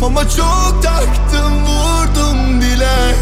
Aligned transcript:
Kafama 0.00 0.28
çok 0.28 0.82
taktım 0.82 1.52
vurdum 1.66 2.60
dile 2.60 3.14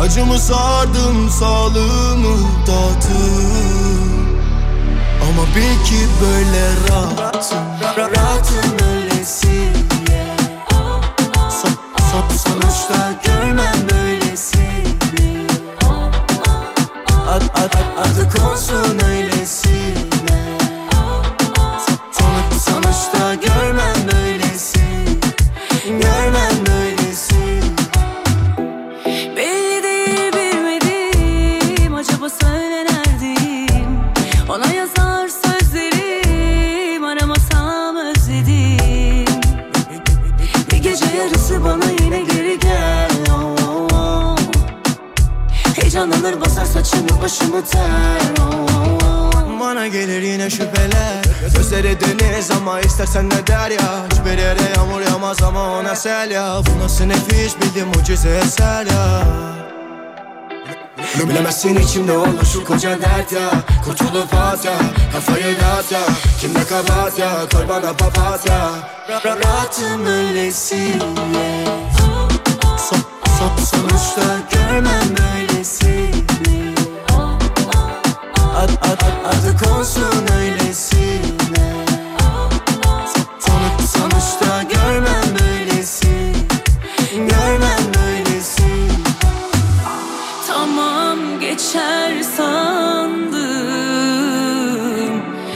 Acımı 0.00 0.38
sardım 0.38 1.30
sağlığımı 1.30 2.36
dağıttım. 2.66 4.38
Ama 5.22 5.46
bil 5.56 5.84
ki 5.84 6.08
böyle 6.22 6.70
rahatım 6.88 7.58
Rahatım 7.96 8.70
son, 11.50 12.36
sonuçta 12.36 13.20
görmem 13.24 13.88
böylesini 13.90 15.46
Ad, 17.28 17.42
ad, 17.42 17.74
ad, 17.74 17.74
adı 17.98 18.38
konsun 18.38 18.98
öylesine 19.08 19.33
başımı 47.24 47.64
ter. 47.64 47.80
Oh. 48.40 49.60
Bana 49.60 49.86
gelir 49.86 50.22
yine 50.22 50.50
şüpheler. 50.50 51.24
Gözleri 51.56 51.98
deniz 52.00 52.50
ama 52.50 52.80
istersen 52.80 53.30
ne 53.30 53.46
der 53.46 53.70
ya. 53.70 54.06
Hiçbir 54.12 54.38
yere 54.38 54.60
yağmur 54.76 55.00
yağmaz 55.00 55.42
ama 55.42 55.72
ona 55.72 55.96
sel 55.96 56.30
ya. 56.30 56.56
Bu 56.66 56.84
nasıl 56.84 57.04
nefis 57.04 57.56
bildim 57.60 57.88
mucize 57.88 58.30
eser 58.44 58.86
ya. 58.86 59.22
Bilemezsin 61.28 61.74
içimde 61.76 62.12
olur 62.18 62.44
şu 62.52 62.64
koca 62.64 62.90
dert 62.90 63.32
ya. 63.32 63.50
Kurtulup 63.84 64.34
at 64.34 64.64
ya 64.64 64.72
Kafayı 65.12 65.56
dağıt 65.60 65.92
ya. 65.92 66.00
Kimde 66.40 66.64
kabahat 66.64 67.18
ya 67.18 67.30
Koy 67.52 67.68
bana 67.68 67.92
papatya 67.92 68.70
Ra- 69.08 69.20
ra- 69.20 69.44
Rahatım 69.44 70.06
öylesine. 70.06 71.64
Son, 72.88 72.98
son, 73.38 73.64
sonuçta 73.64 74.22
görmem 74.50 75.16
böylesini 75.16 76.33
Ad, 78.56 78.70
ad, 78.70 78.70
ad, 78.82 79.00
adı 79.24 79.56
konsun 79.64 80.26
öylesine. 80.38 81.84
Son, 83.40 83.62
sonuçta 83.86 84.62
görmem 84.62 85.24
böylesini 85.40 86.32
Görmem 87.14 87.84
böylesini 87.94 88.98
Tamam 90.48 91.18
geçer 91.40 92.22
sandım. 92.36 93.42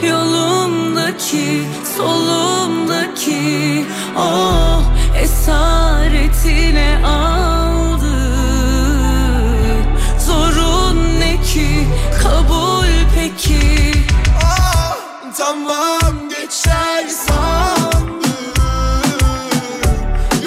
Yolumdaki 0.09 1.63
solumdaki 1.97 3.85
Oh 4.17 4.83
esaretine 5.21 7.05
aldı 7.05 7.48
Tamam 15.49 16.29
geçer 16.29 17.07
sandım. 17.07 18.19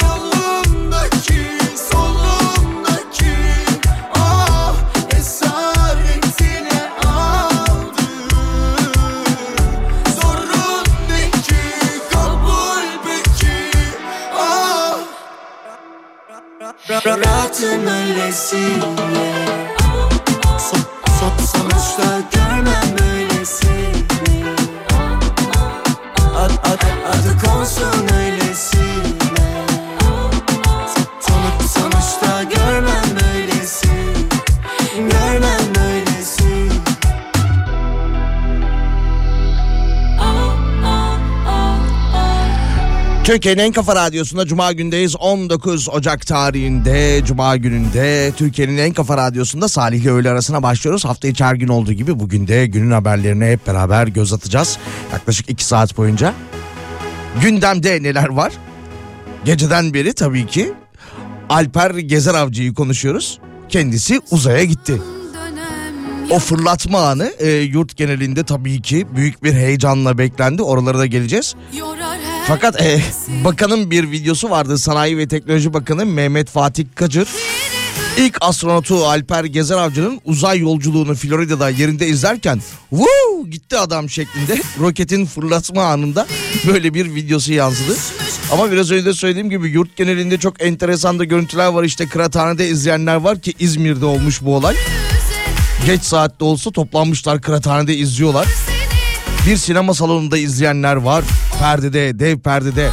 Yolumdaki 0.02 1.58
solumdaki 1.90 3.36
Ah 4.14 4.74
esaretine 5.18 6.90
aldı 7.06 8.02
Zorun 10.20 10.84
ne 11.08 11.30
ki 11.30 11.62
kabul 12.12 12.86
peki 13.04 13.70
Ah. 14.38 14.98
Rahatım 17.06 17.86
öylesine. 17.86 18.96
Son, 20.58 20.80
sonuçta 21.46 22.20
görmem 22.32 22.98
böylesini 22.98 23.31
konsun 27.62 28.16
öylesine 28.16 29.66
Son, 31.20 31.66
sonuçta 31.66 32.42
görmem 32.42 33.04
böylesini 33.14 34.14
Görmem 34.96 35.74
böylesini 35.74 36.72
Türkiye'nin 43.24 43.60
en 43.60 43.72
kafa 43.72 43.96
radyosunda 43.96 44.46
Cuma 44.46 44.72
gündeyiz 44.72 45.16
19 45.16 45.88
Ocak 45.88 46.26
tarihinde 46.26 47.20
Cuma 47.24 47.56
gününde 47.56 48.32
Türkiye'nin 48.36 48.78
en 48.78 48.92
kafa 48.92 49.16
radyosunda 49.16 49.68
Salih 49.68 50.02
ile 50.02 50.10
öğle 50.10 50.30
arasına 50.30 50.62
başlıyoruz. 50.62 51.04
Hafta 51.04 51.28
içi 51.28 51.44
her 51.44 51.54
gün 51.54 51.68
olduğu 51.68 51.92
gibi 51.92 52.20
bugün 52.20 52.46
de 52.46 52.66
günün 52.66 52.90
haberlerine 52.90 53.50
hep 53.50 53.66
beraber 53.66 54.06
göz 54.06 54.32
atacağız. 54.32 54.78
Yaklaşık 55.12 55.50
2 55.50 55.64
saat 55.64 55.96
boyunca. 55.96 56.34
Gündemde 57.40 58.02
neler 58.02 58.28
var? 58.28 58.52
Geceden 59.44 59.94
beri 59.94 60.12
tabii 60.12 60.46
ki 60.46 60.72
Alper 61.48 61.90
Gezer 61.90 62.34
Avcı'yı 62.34 62.74
konuşuyoruz. 62.74 63.38
Kendisi 63.68 64.20
uzaya 64.30 64.64
gitti. 64.64 65.02
O 66.30 66.38
fırlatma 66.38 67.00
anı 67.08 67.32
e, 67.38 67.50
yurt 67.50 67.96
genelinde 67.96 68.44
tabii 68.44 68.82
ki 68.82 69.06
büyük 69.16 69.44
bir 69.44 69.52
heyecanla 69.52 70.18
beklendi. 70.18 70.62
Oralara 70.62 70.98
da 70.98 71.06
geleceğiz. 71.06 71.54
Fakat 72.46 72.82
e, 72.82 73.00
bakanın 73.44 73.90
bir 73.90 74.10
videosu 74.10 74.50
vardı. 74.50 74.78
Sanayi 74.78 75.18
ve 75.18 75.28
Teknoloji 75.28 75.72
Bakanı 75.74 76.06
Mehmet 76.06 76.50
Fatih 76.50 76.84
Kacır. 76.94 77.28
İlk 78.18 78.38
astronotu 78.40 79.06
Alper 79.06 79.44
Gezer 79.44 79.76
Avcı'nın 79.76 80.20
uzay 80.24 80.58
yolculuğunu 80.58 81.14
Florida'da 81.14 81.70
yerinde 81.70 82.06
izlerken 82.06 82.60
Woo! 82.90 83.50
gitti 83.50 83.78
adam 83.78 84.10
şeklinde 84.10 84.62
roketin 84.80 85.26
fırlatma 85.26 85.84
anında 85.84 86.26
böyle 86.66 86.94
bir 86.94 87.14
videosu 87.14 87.52
yansıdı. 87.52 87.96
Ama 88.52 88.72
biraz 88.72 88.90
önce 88.90 89.04
de 89.04 89.12
söylediğim 89.12 89.50
gibi 89.50 89.70
yurt 89.70 89.96
genelinde 89.96 90.38
çok 90.38 90.62
enteresan 90.62 91.18
da 91.18 91.24
görüntüler 91.24 91.66
var. 91.66 91.84
İşte 91.84 92.06
kıraathanede 92.06 92.68
izleyenler 92.68 93.16
var 93.16 93.40
ki 93.40 93.54
İzmir'de 93.58 94.04
olmuş 94.04 94.42
bu 94.42 94.56
olay. 94.56 94.76
Geç 95.86 96.02
saatte 96.02 96.44
olsa 96.44 96.70
toplanmışlar 96.70 97.40
kıraathanede 97.40 97.96
izliyorlar. 97.96 98.46
Bir 99.46 99.56
sinema 99.56 99.94
salonunda 99.94 100.38
izleyenler 100.38 100.96
var. 100.96 101.24
Perdede, 101.60 102.18
dev 102.18 102.38
perdede. 102.38 102.90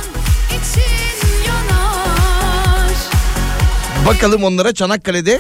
Bakalım 4.07 4.43
onlara 4.43 4.73
Çanakkale'de 4.73 5.39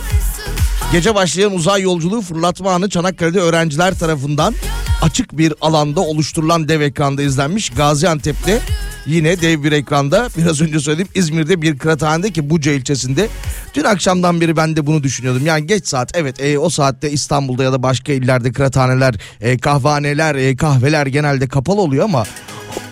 gece 0.91 1.15
başlayan 1.15 1.53
uzay 1.53 1.81
yolculuğu 1.81 2.21
fırlatma 2.21 2.71
anı 2.71 2.89
Çanakkale'de 2.89 3.39
öğrenciler 3.39 3.99
tarafından 3.99 4.55
açık 5.01 5.37
bir 5.37 5.53
alanda 5.61 6.01
oluşturulan 6.01 6.67
dev 6.67 6.81
ekranda 6.81 7.21
izlenmiş. 7.21 7.69
Gaziantep'te 7.69 8.59
yine 9.05 9.41
dev 9.41 9.63
bir 9.63 9.71
ekranda 9.71 10.29
biraz 10.37 10.61
önce 10.61 10.79
söyledim 10.79 11.07
İzmir'de 11.15 11.61
bir 11.61 11.77
kıraathanede 11.77 12.31
ki 12.31 12.49
Buca 12.49 12.71
ilçesinde. 12.71 13.27
Dün 13.73 13.83
akşamdan 13.83 14.41
beri 14.41 14.57
ben 14.57 14.75
de 14.75 14.85
bunu 14.85 15.03
düşünüyordum. 15.03 15.45
Yani 15.45 15.67
geç 15.67 15.87
saat 15.87 16.17
evet 16.17 16.41
e, 16.41 16.59
o 16.59 16.69
saatte 16.69 17.11
İstanbul'da 17.11 17.63
ya 17.63 17.73
da 17.73 17.83
başka 17.83 18.13
illerde 18.13 18.51
kıraathaneler, 18.51 19.15
e, 19.41 19.57
kahvaneler, 19.57 20.35
e, 20.35 20.55
kahveler 20.55 21.07
genelde 21.07 21.47
kapalı 21.47 21.81
oluyor 21.81 22.05
ama 22.05 22.23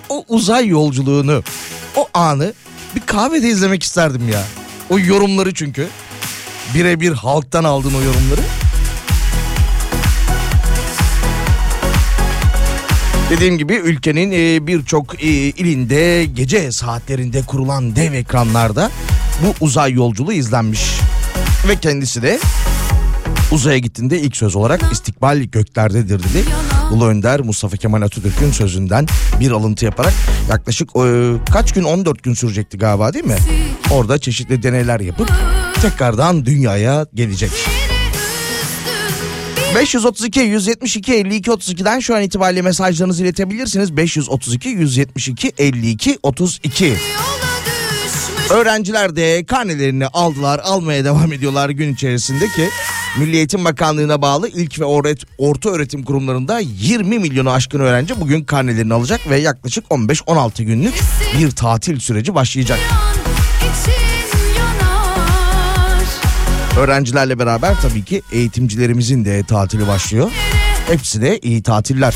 o, 0.09 0.17
o 0.17 0.23
uzay 0.35 0.67
yolculuğunu, 0.67 1.43
o 1.95 2.07
anı 2.13 2.53
bir 2.95 3.01
kahvede 3.01 3.49
izlemek 3.49 3.83
isterdim 3.83 4.29
ya. 4.29 4.43
O 4.89 4.99
yorumları 4.99 5.53
çünkü. 5.53 5.87
Birebir 6.75 7.11
halktan 7.11 7.63
aldın 7.63 7.93
o 7.93 8.01
yorumları. 8.01 8.41
Dediğim 13.29 13.57
gibi 13.57 13.73
ülkenin 13.73 14.31
e, 14.31 14.67
birçok 14.67 15.23
e, 15.23 15.27
ilinde 15.27 16.25
gece 16.25 16.71
saatlerinde 16.71 17.41
kurulan 17.41 17.95
dev 17.95 18.13
ekranlarda 18.13 18.91
bu 19.43 19.65
uzay 19.65 19.91
yolculuğu 19.91 20.33
izlenmiş. 20.33 20.81
Ve 21.67 21.75
kendisi 21.75 22.21
de 22.21 22.39
uzaya 23.51 23.77
gittiğinde 23.77 24.19
ilk 24.19 24.37
söz 24.37 24.55
olarak 24.55 24.81
istikbal 24.91 25.37
göklerdedir 25.37 26.19
dedi. 26.19 26.43
Ulu 26.91 27.05
Önder 27.05 27.39
Mustafa 27.39 27.77
Kemal 27.77 28.01
Atatürk'ün 28.01 28.51
sözünden 28.51 29.07
bir 29.39 29.51
alıntı 29.51 29.85
yaparak 29.85 30.13
yaklaşık 30.49 30.89
e, 30.95 31.33
kaç 31.53 31.73
gün 31.73 31.83
14 31.83 32.23
gün 32.23 32.33
sürecekti 32.33 32.77
galiba 32.77 33.13
değil 33.13 33.25
mi? 33.25 33.37
Orada 33.91 34.17
çeşitli 34.17 34.63
deneyler 34.63 34.99
yapıp 34.99 35.31
tekrardan 35.81 36.45
dünyaya 36.45 37.05
gelecek. 37.13 37.51
532 39.75 40.39
172 40.39 41.13
52 41.13 41.51
32'den 41.51 41.99
şu 41.99 42.15
an 42.15 42.21
itibariyle 42.21 42.61
mesajlarınızı 42.61 43.23
iletebilirsiniz. 43.23 43.97
532 43.97 44.69
172 44.69 45.51
52 45.57 46.19
32. 46.23 46.93
Öğrenciler 48.49 49.15
de 49.15 49.45
karnelerini 49.45 50.07
aldılar, 50.07 50.59
almaya 50.63 51.05
devam 51.05 51.33
ediyorlar 51.33 51.69
gün 51.69 51.93
içerisinde 51.93 52.47
ki 52.47 52.69
Milli 53.17 53.35
Eğitim 53.35 53.65
Bakanlığı'na 53.65 54.21
bağlı 54.21 54.49
ilk 54.49 54.79
ve 54.79 54.85
orta 55.37 55.69
öğretim 55.69 56.03
kurumlarında 56.03 56.59
20 56.59 57.19
milyonu 57.19 57.51
aşkın 57.51 57.79
öğrenci 57.79 58.19
bugün 58.21 58.43
karnelerini 58.43 58.93
alacak 58.93 59.29
ve 59.29 59.37
yaklaşık 59.37 59.85
15-16 59.85 60.63
günlük 60.63 60.93
bir 61.39 61.51
tatil 61.51 61.99
süreci 61.99 62.35
başlayacak. 62.35 62.79
Öğrencilerle 66.79 67.39
beraber 67.39 67.81
tabii 67.81 68.03
ki 68.03 68.21
eğitimcilerimizin 68.31 69.25
de 69.25 69.43
tatili 69.43 69.87
başlıyor. 69.87 70.31
Hepsine 70.87 71.37
iyi 71.37 71.63
tatiller. 71.63 72.15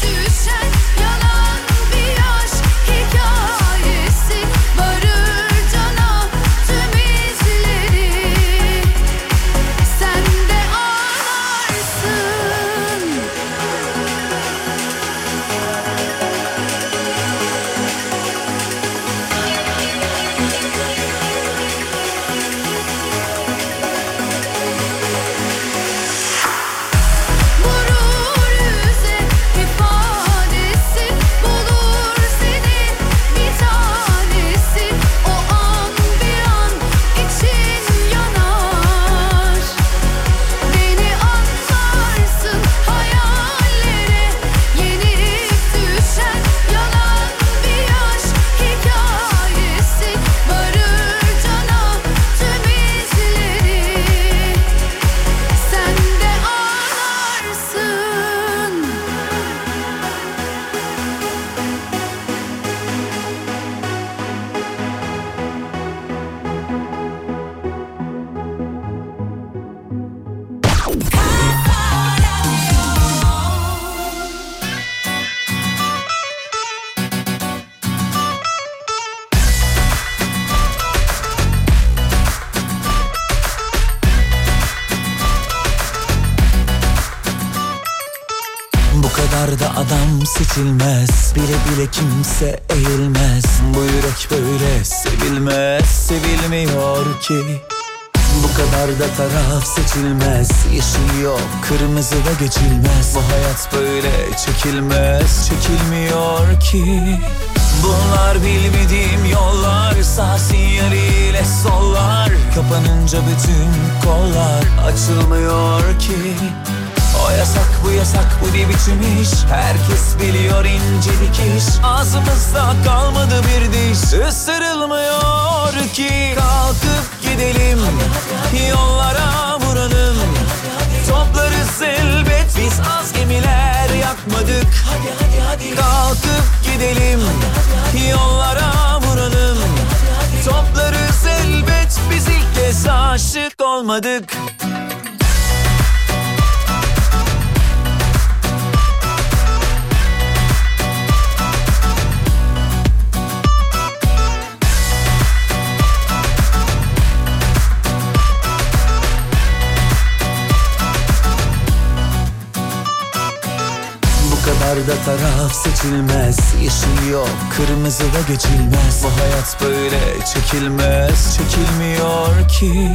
Yollarda 164.72 165.04
taraf 165.06 165.54
seçilmez 165.56 166.38
Yeşil 166.62 167.10
yok 167.12 167.30
kırmızı 167.58 168.04
da 168.04 168.22
geçilmez. 168.28 169.04
Bu 169.04 169.22
hayat 169.22 169.58
böyle 169.62 170.26
çekilmez 170.26 171.38
Çekilmiyor 171.38 172.50
ki. 172.50 172.92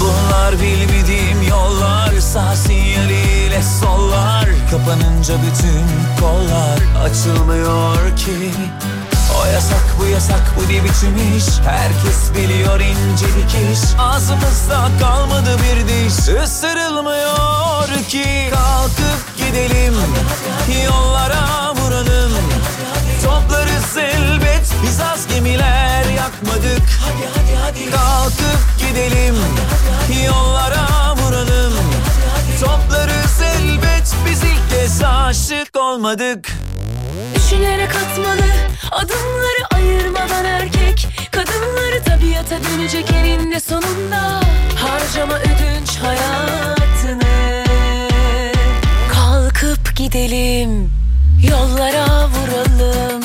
Bunlar 0.00 0.52
bilmediğim 0.52 1.42
yollar 1.48 2.20
Sağ 2.20 2.56
sinyaliyle 2.56 3.62
sollar. 3.80 4.48
Kapanınca 4.70 5.34
bütün 5.34 5.86
kollar 6.20 7.04
Açılmıyor 7.04 8.16
ki. 8.16 8.52
O 9.42 9.46
yasak 9.46 9.96
bu 10.00 10.06
yasak 10.06 10.54
bu 10.56 10.72
ne 10.72 10.84
biçim 10.84 11.36
iş? 11.36 11.44
Herkes 11.64 12.34
biliyor 12.34 12.80
ince 12.80 13.26
dikiş 13.26 13.80
Ağzımızda 13.98 14.88
kalmadı 15.00 15.56
bir 15.58 15.88
diş. 15.88 16.42
Isırılmıyor 16.44 17.88
ki. 18.08 18.50
Kalkıp 18.50 19.27
gidelim 19.48 19.94
Yollara 20.84 21.74
vuralım. 21.74 22.32
Toplarız 23.24 23.96
elbet 23.96 24.66
Biz 24.82 25.00
az 25.00 25.26
gemiler 25.34 26.04
yakmadık. 26.04 26.82
Kalkıp 27.92 28.60
gidelim 28.78 29.34
Yollara 30.26 31.16
vuralım. 31.16 31.74
Toplarız 32.60 33.40
elbet 33.42 34.14
Biz 34.26 34.42
ilk 34.42 34.70
kez 34.70 35.02
aşık 35.02 35.76
olmadık. 35.76 36.48
Düşünerek 37.34 37.90
atmalı 37.96 38.48
Adımları 38.90 39.74
ayırmadan 39.74 40.44
erkek. 40.44 41.08
Kadınları 41.30 42.04
tabiata 42.04 42.58
dönecek 42.64 43.10
eninde 43.10 43.60
sonunda. 43.60 44.40
Harcama 44.76 45.38
ödünç 45.38 45.96
hayatını 46.02 47.67
gidelim. 49.98 50.90
Yollara 51.42 52.28
vuralım. 52.28 53.22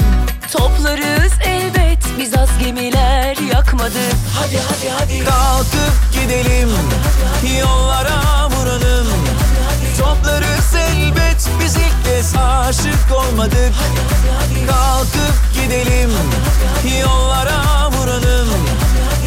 Toplarız 0.52 1.34
elbet. 1.46 2.00
Biz 2.20 2.34
az 2.34 2.50
gemiler 2.60 3.38
yakmadık. 3.38 4.16
Hadi 4.36 4.58
hadi 4.58 4.90
hadi. 5.00 5.24
Kalkıp 5.26 5.94
gidelim. 6.14 6.70
Hadi, 6.70 7.48
hadi, 7.48 7.60
Yollara 7.60 8.50
vuralım. 8.50 9.08
Hadi, 9.08 9.56
hadi, 9.68 9.88
hadi, 9.88 9.98
Toplarız 9.98 10.76
elbet. 10.76 11.50
Biz 11.64 11.76
ilk 11.76 12.06
kez 12.06 12.36
aşık 12.36 13.12
olmadık. 13.12 13.56
Yapmadık 13.58 14.70
Kalkıp 14.70 15.36
gidelim. 15.54 16.12
Yollara 17.02 17.92
vuralım. 17.92 18.50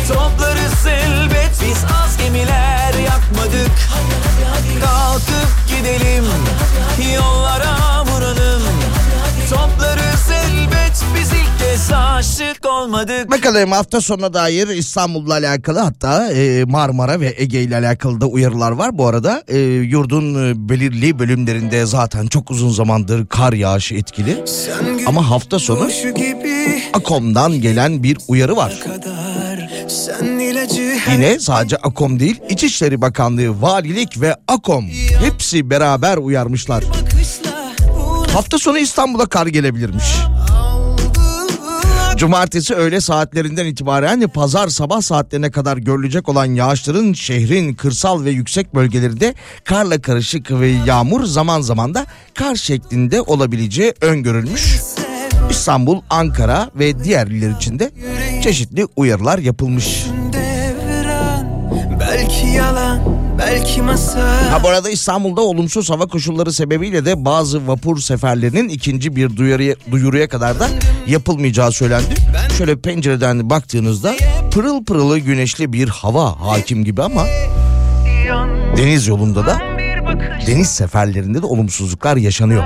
Toplarız 0.08 0.86
elbet. 0.86 1.50
Biz 1.62 1.84
az 1.84 2.16
gemiler 2.16 2.94
yakmadık 2.94 3.85
Kalkıp 4.84 5.48
gidelim 5.68 6.24
Yollara 7.14 8.04
vuralım 8.04 8.62
Toplarız 9.50 10.30
elbet 10.30 11.04
biz 11.14 11.28
ilk 11.28 11.58
kez 11.58 11.92
aşık 11.92 12.66
olmadık 12.66 13.30
Bakalım 13.30 13.72
hafta 13.72 14.00
sonuna 14.00 14.34
dair 14.34 14.68
İstanbul'la 14.68 15.32
alakalı 15.32 15.78
hatta 15.78 16.32
e, 16.32 16.64
Marmara 16.64 17.20
ve 17.20 17.34
Ege 17.36 17.62
ile 17.62 17.76
alakalı 17.76 18.20
da 18.20 18.26
uyarılar 18.26 18.70
var. 18.70 18.98
Bu 18.98 19.06
arada 19.06 19.42
e, 19.48 19.58
yurdun 19.58 20.48
e, 20.48 20.68
belirli 20.68 21.18
bölümlerinde 21.18 21.86
zaten 21.86 22.26
çok 22.26 22.50
uzun 22.50 22.70
zamandır 22.70 23.26
kar 23.26 23.52
yağışı 23.52 23.94
etkili. 23.94 24.44
Ama 25.06 25.30
hafta 25.30 25.58
sonu 25.58 25.88
Akom'dan 26.92 27.60
gelen 27.60 28.02
bir 28.02 28.18
uyarı 28.28 28.56
var. 28.56 28.80
kadar 28.84 29.25
Yine 31.12 31.38
sadece 31.40 31.76
Akom 31.76 32.20
değil 32.20 32.40
İçişleri 32.48 33.00
Bakanlığı, 33.00 33.62
Valilik 33.62 34.20
ve 34.20 34.36
Akom 34.48 34.84
hepsi 35.20 35.70
beraber 35.70 36.16
uyarmışlar. 36.16 36.84
Hafta 38.32 38.58
sonu 38.58 38.78
İstanbul'a 38.78 39.26
kar 39.26 39.46
gelebilirmiş. 39.46 40.04
Cumartesi 42.16 42.74
öğle 42.74 43.00
saatlerinden 43.00 43.66
itibaren 43.66 44.28
pazar 44.28 44.68
sabah 44.68 45.00
saatlerine 45.00 45.50
kadar 45.50 45.76
görülecek 45.76 46.28
olan 46.28 46.46
yağışların 46.46 47.12
şehrin 47.12 47.74
kırsal 47.74 48.24
ve 48.24 48.30
yüksek 48.30 48.74
bölgelerinde 48.74 49.34
karla 49.64 50.00
karışık 50.00 50.50
ve 50.50 50.68
yağmur 50.68 51.24
zaman 51.24 51.60
zaman 51.60 51.94
da 51.94 52.06
kar 52.34 52.54
şeklinde 52.54 53.22
olabileceği 53.22 53.94
öngörülmüş. 54.00 54.76
İstanbul, 55.50 56.00
Ankara 56.10 56.70
ve 56.74 57.04
diğer 57.04 57.26
iller 57.26 57.50
için 57.50 57.78
de 57.78 57.90
çeşitli 58.42 58.86
uyarılar 58.96 59.38
yapılmış. 59.38 60.06
Belki 62.00 62.46
yalan 62.46 62.98
belki 63.38 63.82
masal 63.82 64.20
Ha 64.20 64.62
bu 64.62 64.68
arada 64.68 64.90
İstanbul'da 64.90 65.40
olumsuz 65.40 65.90
hava 65.90 66.06
koşulları 66.06 66.52
sebebiyle 66.52 67.04
de 67.04 67.24
bazı 67.24 67.68
vapur 67.68 68.00
seferlerinin 68.00 68.68
ikinci 68.68 69.16
bir 69.16 69.36
duyarıya, 69.36 69.74
duyuruya 69.90 70.28
kadar 70.28 70.60
da 70.60 70.68
yapılmayacağı 71.06 71.72
söylendi. 71.72 72.14
Şöyle 72.58 72.76
pencereden 72.76 73.50
baktığınızda 73.50 74.14
pırıl 74.50 74.84
pırılı 74.84 75.18
güneşli 75.18 75.72
bir 75.72 75.88
hava 75.88 76.40
hakim 76.40 76.84
gibi 76.84 77.02
ama 77.02 77.24
deniz 78.76 79.06
yolunda 79.06 79.46
da 79.46 79.58
deniz 80.46 80.68
seferlerinde 80.68 81.42
de 81.42 81.46
olumsuzluklar 81.46 82.16
yaşanıyor. 82.16 82.64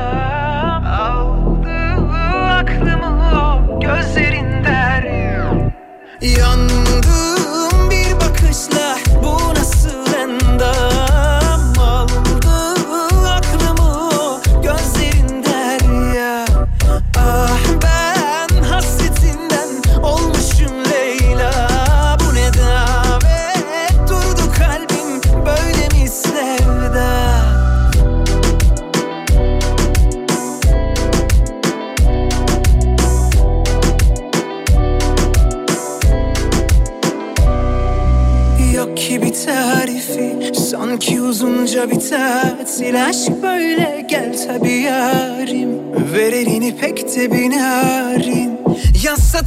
Yandım 6.22 7.90
bir 7.90 8.14
bakışla 8.14 8.89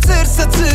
satır 0.03 0.25
satır 0.25 0.72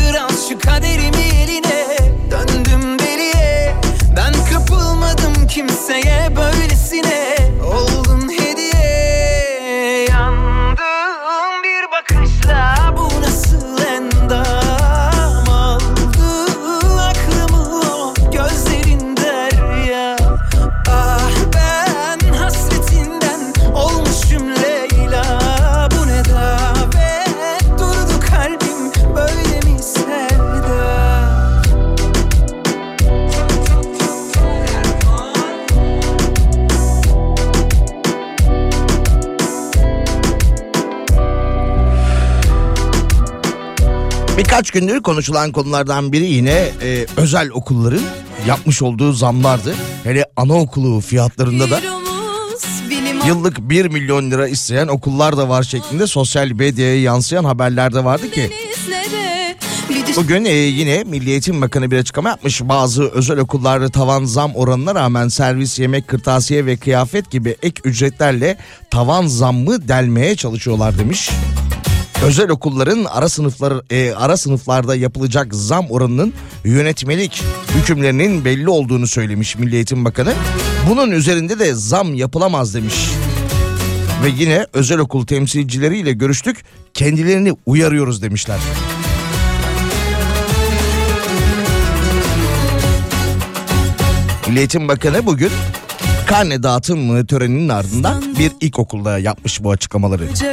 Birkaç 44.59 44.71
gündür 44.71 45.03
konuşulan 45.03 45.53
konulardan 45.53 46.13
biri 46.13 46.25
yine 46.27 46.51
e, 46.83 47.07
özel 47.17 47.51
okulların 47.51 48.03
yapmış 48.47 48.83
olduğu 48.83 49.13
zamlardı. 49.13 49.75
Hele 50.05 50.25
anaokulu 50.37 51.01
fiyatlarında 51.01 51.71
da 51.71 51.81
yıllık 53.27 53.59
1 53.61 53.87
milyon 53.87 54.31
lira 54.31 54.49
isteyen 54.49 54.89
okullar 54.89 55.37
da 55.37 55.49
var 55.49 55.63
şeklinde 55.63 56.07
sosyal 56.07 56.51
medyaya 56.51 57.03
yansıyan 57.03 57.45
haberlerde 57.45 58.05
vardı 58.05 58.31
ki 58.31 58.51
Bugün 60.17 60.45
e, 60.45 60.51
yine 60.51 61.05
Milli 61.05 61.31
Eğitim 61.31 61.63
Bakanı 61.63 61.91
bir 61.91 61.99
açıklama 61.99 62.29
yapmış. 62.29 62.63
Bazı 62.63 63.09
özel 63.09 63.39
okullarda 63.39 63.89
tavan 63.89 64.25
zam 64.25 64.57
oranına 64.57 64.95
rağmen 64.95 65.29
servis, 65.29 65.79
yemek, 65.79 66.09
kırtasiye 66.09 66.67
ve 66.67 66.77
kıyafet 66.77 67.31
gibi 67.31 67.57
ek 67.63 67.81
ücretlerle 67.85 68.59
tavan 68.91 69.27
zammı 69.27 69.89
delmeye 69.89 70.37
çalışıyorlar 70.37 70.99
demiş. 70.99 71.31
Özel 72.25 72.51
okulların 72.51 73.05
ara 73.05 73.29
sınıflar 73.29 73.93
e, 73.93 74.15
ara 74.15 74.37
sınıflarda 74.37 74.95
yapılacak 74.95 75.55
zam 75.55 75.91
oranının 75.91 76.33
yönetmelik 76.65 77.43
hükümlerinin 77.75 78.45
belli 78.45 78.69
olduğunu 78.69 79.07
söylemiş 79.07 79.57
Milli 79.57 79.75
Eğitim 79.75 80.05
Bakanı. 80.05 80.33
Bunun 80.91 81.11
üzerinde 81.11 81.59
de 81.59 81.75
zam 81.75 82.15
yapılamaz 82.15 82.75
demiş. 82.75 82.95
Ve 84.25 84.29
yine 84.39 84.67
özel 84.73 84.99
okul 84.99 85.27
temsilcileriyle 85.27 86.13
görüştük. 86.13 86.65
Kendilerini 86.95 87.57
uyarıyoruz 87.67 88.23
demişler. 88.23 88.59
Milli 94.49 94.59
Eğitim 94.59 94.89
Bakanı 94.89 95.27
bugün 95.27 95.51
karne 96.27 96.63
dağıtım 96.63 97.27
töreninin 97.27 97.69
ardından 97.69 98.39
bir 98.39 98.53
ilkokulda 98.61 99.19
yapmış 99.19 99.63
bu 99.65 99.71
açıklamaları. 99.71 100.23
Bir 100.23 100.29
iki 100.29 100.49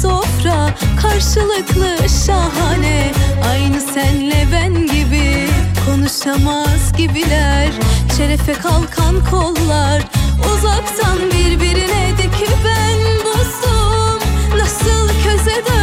sofra 0.00 0.70
karşılıklı 1.02 1.96
şahane. 2.26 3.12
Aynı 3.50 3.80
senle 3.80 4.46
ben 4.52 4.74
gibi 4.74 5.48
konuşamaz 5.86 6.92
gibiler. 6.96 7.68
Şerefe 8.16 8.52
kalkan 8.52 9.24
kollar 9.30 10.02
uzaktan 10.52 11.18
birbirine 11.18 12.10
dikip 12.18 12.56
ben 12.64 13.24
bozdum 13.24 14.28
nasıl 14.58 15.08
köze 15.24 15.56
döndüm 15.66 15.81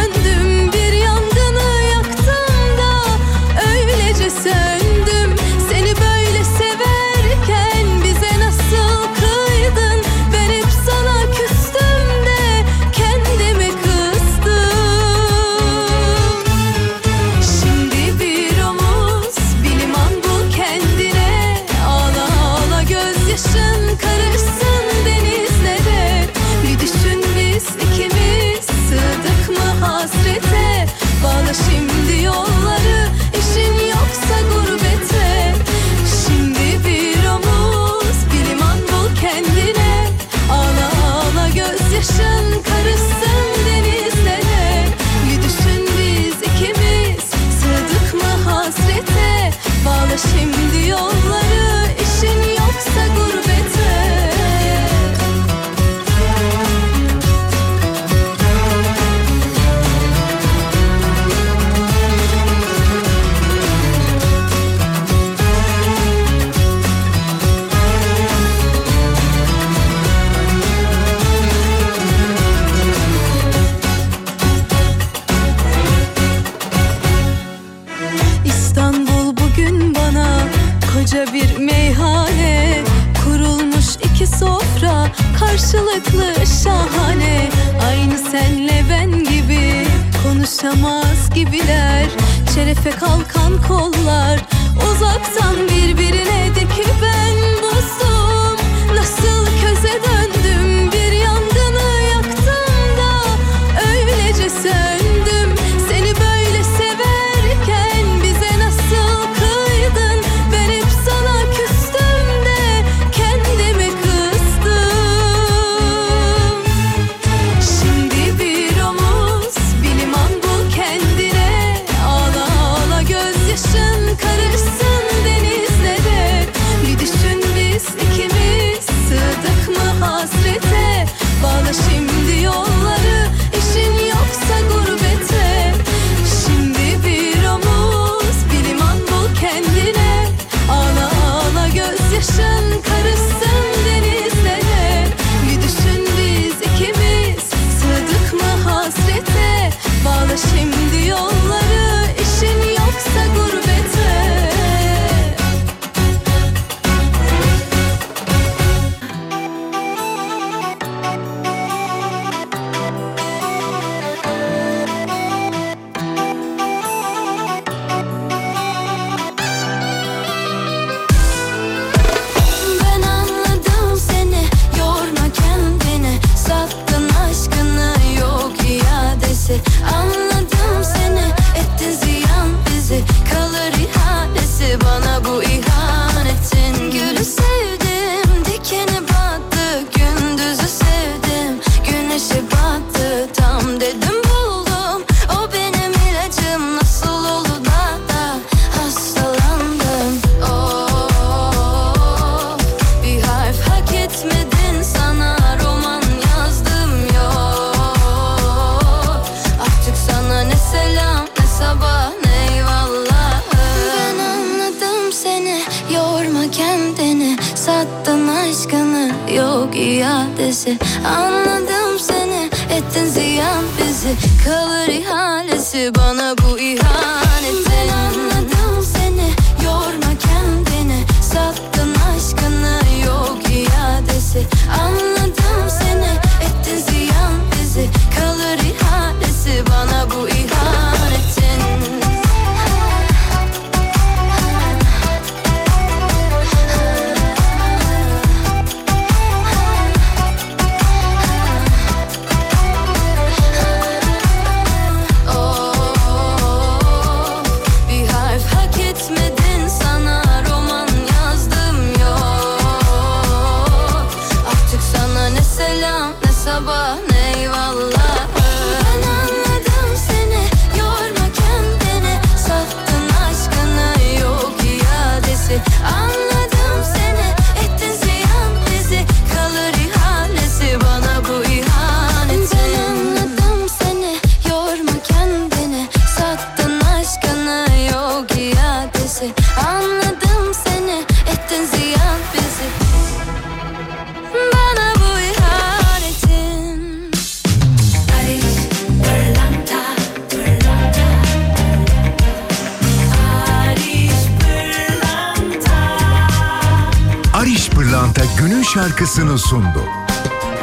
şarkısını 309.30 309.38
sundu. 309.38 309.84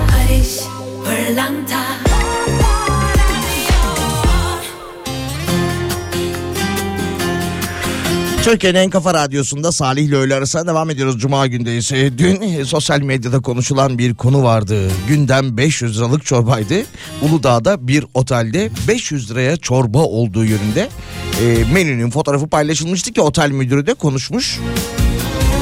Paris, 0.09 0.63
Pırlanta 1.05 1.83
Türkiye'nin 8.43 8.79
en 8.79 8.89
kafa 8.89 9.13
radyosunda 9.13 9.71
Salih 9.71 10.03
ile 10.03 10.15
öğle 10.15 10.35
arasına 10.35 10.67
devam 10.67 10.89
ediyoruz. 10.89 11.19
Cuma 11.19 11.47
gündeyiz. 11.47 11.91
E, 11.91 12.17
Dün 12.17 12.41
e, 12.41 12.65
sosyal 12.65 13.01
medyada 13.01 13.39
konuşulan 13.39 13.97
bir 13.97 14.15
konu 14.15 14.43
vardı. 14.43 14.91
Gündem 15.07 15.57
500 15.57 15.97
liralık 15.97 16.25
çorbaydı. 16.25 16.75
Uludağ'da 17.21 17.87
bir 17.87 18.05
otelde 18.13 18.69
500 18.87 19.31
liraya 19.31 19.57
çorba 19.57 19.99
olduğu 19.99 20.45
yönünde 20.45 20.89
e, 21.41 21.73
menünün 21.73 22.09
fotoğrafı 22.09 22.47
paylaşılmıştı 22.47 23.13
ki 23.13 23.21
otel 23.21 23.51
müdürü 23.51 23.87
de 23.87 23.93
konuşmuş. 23.93 24.59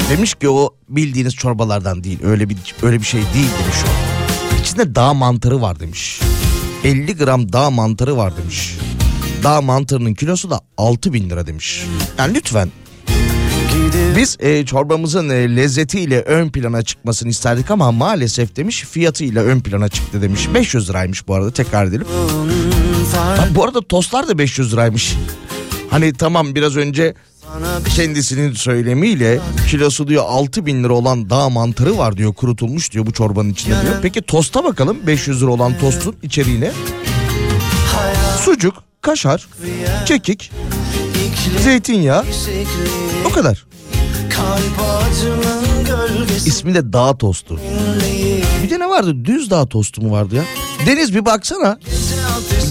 Demiş 0.10 0.34
ki 0.34 0.50
o 0.50 0.70
bildiğiniz 0.90 1.36
çorbalardan 1.36 2.04
değil. 2.04 2.20
Öyle 2.24 2.50
bir 2.50 2.58
öyle 2.84 3.00
bir 3.00 3.06
şey 3.06 3.22
değil 3.22 3.50
demiş 3.64 3.78
o. 3.86 4.62
İçinde 4.62 4.96
dağ 4.96 5.14
mantarı 5.14 5.62
var 5.62 5.80
demiş. 5.80 6.20
50 6.84 7.18
gram 7.18 7.54
dağ 7.54 7.70
mantarı 7.70 8.18
var 8.18 8.38
demiş. 8.38 8.76
Dağ 9.44 9.62
mantarının 9.62 10.14
kilosu 10.14 10.50
da 10.50 10.62
6 10.78 11.14
bin 11.14 11.30
lira 11.30 11.48
demiş. 11.48 11.86
Yani 12.18 12.34
lütfen 12.34 12.70
biz 14.18 14.38
e, 14.40 14.66
çorbamızın 14.66 15.30
e, 15.30 15.56
lezzetiyle 15.56 16.22
ön 16.22 16.50
plana 16.50 16.82
çıkmasını 16.84 17.30
isterdik 17.30 17.72
ama 17.72 17.92
maalesef 17.92 18.56
demiş 18.56 18.84
fiyatıyla 18.84 19.44
ön 19.44 19.60
plana 19.60 19.90
çıktı 19.90 20.22
demiş. 20.22 20.48
500 20.54 20.90
liraymış 20.90 21.28
bu 21.28 21.36
arada 21.36 21.52
tekrar 21.52 21.86
edelim. 21.86 22.08
Ha, 23.16 23.48
bu 23.56 23.64
arada 23.64 23.82
tostlar 23.82 24.28
da 24.28 24.38
500 24.38 24.74
liraymış. 24.74 25.16
Hani 25.90 26.14
tamam 26.14 26.56
biraz 26.56 26.78
önce 26.78 27.14
kendisinin 27.96 28.54
söylemiyle 28.54 29.40
kilosu 29.70 30.08
diyor 30.08 30.24
6 30.28 30.66
bin 30.66 30.84
lira 30.84 30.94
olan 30.94 31.30
dağ 31.30 31.50
mantarı 31.50 31.98
var 31.98 32.18
diyor 32.18 32.34
kurutulmuş 32.34 32.92
diyor 32.92 33.06
bu 33.06 33.14
çorbanın 33.14 33.50
içinde 33.50 33.82
diyor. 33.82 33.96
Peki 34.02 34.22
tosta 34.22 34.64
bakalım 34.64 34.98
500 35.08 35.42
lira 35.42 35.52
olan 35.52 35.78
tostun 35.80 36.16
içeriğine. 36.24 36.72
Sucuk, 38.42 38.84
kaşar, 39.02 39.48
kekik, 40.06 40.52
zeytinyağı 41.64 42.26
o 43.26 43.30
kadar. 43.32 43.66
İsmi 46.46 46.76
de 46.76 46.94
dağ 46.94 47.18
tostu. 47.18 47.60
Bir 48.64 48.70
de 48.70 48.80
ne 48.80 48.90
vardı? 48.90 49.16
Düz 49.26 49.50
dağ 49.50 49.66
tostu 49.66 50.02
mu 50.02 50.12
vardı 50.12 50.36
ya? 50.36 50.44
Deniz 50.86 51.16
bir 51.16 51.26
baksana. 51.26 51.80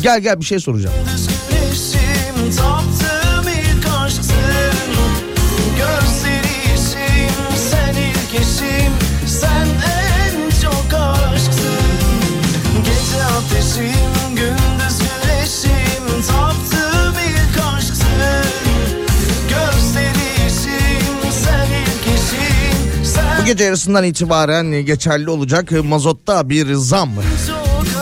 Gel 0.03 0.21
gel 0.21 0.41
bir 0.41 0.45
şey 0.45 0.61
soracağım. 0.61 0.95
Gece 23.47 23.65
yarısından 23.65 24.05
itibaren 24.05 24.85
geçerli 24.85 25.31
olacak 25.31 25.71
mazotta 25.85 26.49
bir 26.49 26.75
zam 26.75 27.11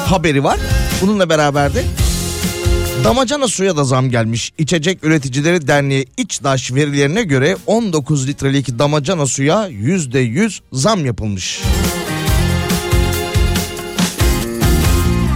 haberi 0.07 0.45
var. 0.45 0.61
Bununla 1.01 1.29
beraber 1.29 1.75
de 1.75 1.85
damacana 3.05 3.49
suya 3.49 3.77
da 3.77 3.85
zam 3.85 4.11
gelmiş. 4.11 4.53
İçecek 4.59 5.05
Üreticileri 5.05 5.67
Derneği 5.67 6.07
İçdaş 6.17 6.73
verilerine 6.73 7.23
göre 7.23 7.57
19 7.67 8.29
litrelik 8.29 8.79
damacana 8.79 9.27
suya 9.27 9.69
%100 9.69 10.61
zam 10.73 11.07
yapılmış. 11.07 11.63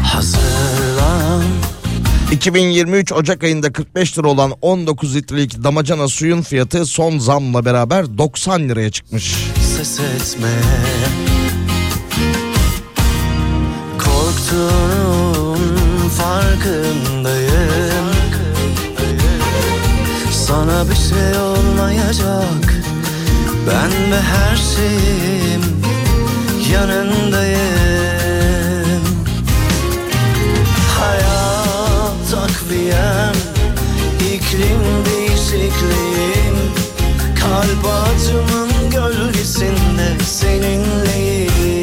Hazırlan 0.04 1.42
2023 2.32 3.12
Ocak 3.12 3.44
ayında 3.44 3.72
45 3.72 4.18
lira 4.18 4.28
olan 4.28 4.52
19 4.62 5.16
litrelik 5.16 5.64
damacana 5.64 6.08
suyun 6.08 6.42
fiyatı 6.42 6.86
son 6.86 7.18
zamla 7.18 7.64
beraber 7.64 8.18
90 8.18 8.68
liraya 8.68 8.90
çıkmış. 8.90 9.34
Ses 9.84 10.00
etme. 10.00 10.48
Korktuğunun 13.98 15.58
farkındayım. 16.08 18.06
Sana 20.32 20.88
bir 20.90 20.94
şey 20.94 21.40
olmayacak. 21.40 22.74
Ben 23.66 24.12
ve 24.12 24.20
her 24.20 24.56
şeyim 24.56 25.62
yanındayım. 26.72 27.66
Hayat 30.98 32.30
takviyem 32.30 33.36
iklim 34.20 34.82
değişikliğim. 35.04 36.56
Kalp 37.40 37.84
ağacımın 37.84 38.75
gölgesinde 38.96 40.24
seninleyim 40.24 41.75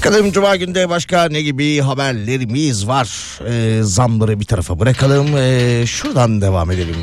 Bakalım 0.00 0.32
Cuma 0.32 0.56
günde 0.56 0.88
başka 0.88 1.28
ne 1.28 1.42
gibi 1.42 1.80
haberlerimiz 1.80 2.86
var. 2.86 3.38
Ee, 3.48 3.82
zamları 3.82 4.40
bir 4.40 4.44
tarafa 4.44 4.78
bırakalım. 4.78 5.36
Ee, 5.36 5.86
şuradan 5.86 6.40
devam 6.40 6.70
edelim. 6.70 6.96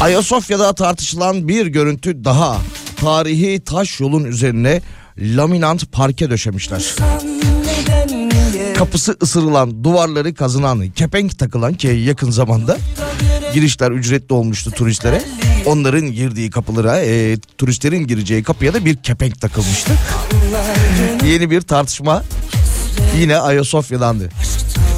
Ayasofya'da 0.00 0.72
tartışılan 0.72 1.48
bir 1.48 1.66
görüntü 1.66 2.24
daha. 2.24 2.60
Tarihi 2.96 3.60
taş 3.64 4.00
yolun 4.00 4.24
üzerine 4.24 4.82
laminant 5.18 5.92
parke 5.92 6.30
döşemişler. 6.30 6.94
Kapısı 8.78 9.16
ısırılan, 9.22 9.84
duvarları 9.84 10.34
kazınan, 10.34 10.90
kepenk 10.90 11.38
takılan 11.38 11.74
ki 11.74 11.86
yakın 11.86 12.30
zamanda 12.30 12.78
girişler 13.54 13.90
ücretli 13.90 14.32
olmuştu 14.32 14.70
turistlere. 14.70 15.22
Onların 15.66 16.12
girdiği 16.12 16.50
kapılara, 16.50 17.00
e, 17.00 17.36
turistlerin 17.58 18.06
gireceği 18.06 18.42
kapıya 18.42 18.74
da 18.74 18.84
bir 18.84 18.96
kepenk 18.96 19.40
takılmıştı. 19.40 19.92
Yeni 21.26 21.50
bir 21.50 21.60
tartışma 21.60 22.24
yine 23.20 23.36
Ayasofya'dandı. 23.36 24.28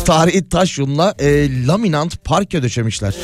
Tarihi 0.05 0.49
taş 0.49 0.79
yoluna 0.79 1.15
e, 1.19 1.67
laminant 1.67 2.25
parke 2.25 2.63
döşemişler. 2.63 3.15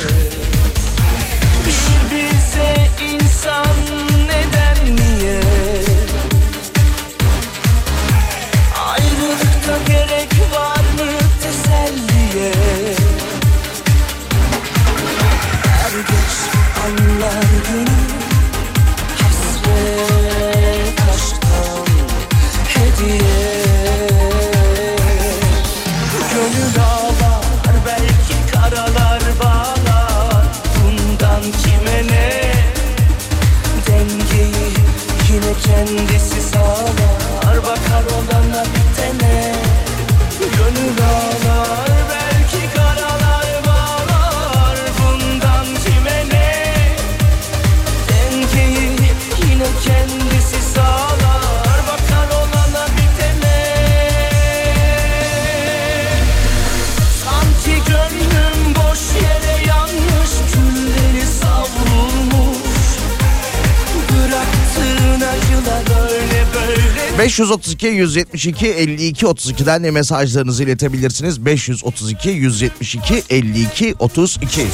532 67.18 67.86
172 67.86 68.66
52 68.66 69.26
32'den 69.26 69.84
de 69.84 69.90
mesajlarınızı 69.90 70.64
iletebilirsiniz. 70.64 71.44
532 71.44 72.28
172 72.28 73.22
52 73.30 73.94
32. 73.98 74.56
Külleri 74.56 74.66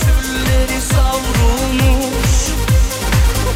savrulmuş 0.90 2.42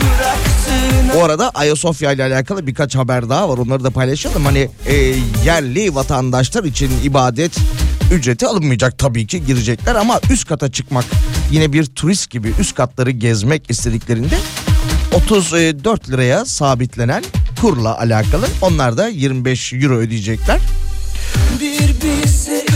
Bıraktığın 0.00 1.20
Bu 1.20 1.24
arada 1.24 1.50
Ayasofya 1.50 2.12
ile 2.12 2.24
alakalı 2.24 2.66
birkaç 2.66 2.96
haber 2.96 3.28
daha 3.28 3.48
var. 3.48 3.58
Onları 3.58 3.84
da 3.84 3.90
paylaşalım. 3.90 4.44
Hani 4.44 4.68
e, 4.86 4.94
yerli 5.44 5.94
vatandaşlar 5.94 6.64
için 6.64 6.90
ibadet 7.04 7.56
ücreti 8.12 8.46
alınmayacak 8.46 8.98
tabii 8.98 9.26
ki 9.26 9.46
girecekler 9.46 9.94
ama 9.94 10.20
üst 10.30 10.48
kata 10.48 10.72
çıkmak 10.72 11.04
yine 11.50 11.72
bir 11.72 11.84
turist 11.86 12.30
gibi 12.30 12.52
üst 12.60 12.74
katları 12.74 13.10
gezmek 13.10 13.70
istediklerinde 13.70 14.38
34 15.14 16.10
liraya 16.10 16.44
sabitlenen 16.44 17.22
kurla 17.60 17.98
alakalı. 17.98 18.46
Onlar 18.62 18.96
da 18.96 19.08
25 19.08 19.72
euro 19.72 19.96
ödeyecekler. 19.96 20.60
bir 21.60 21.88
bilse 22.02 22.66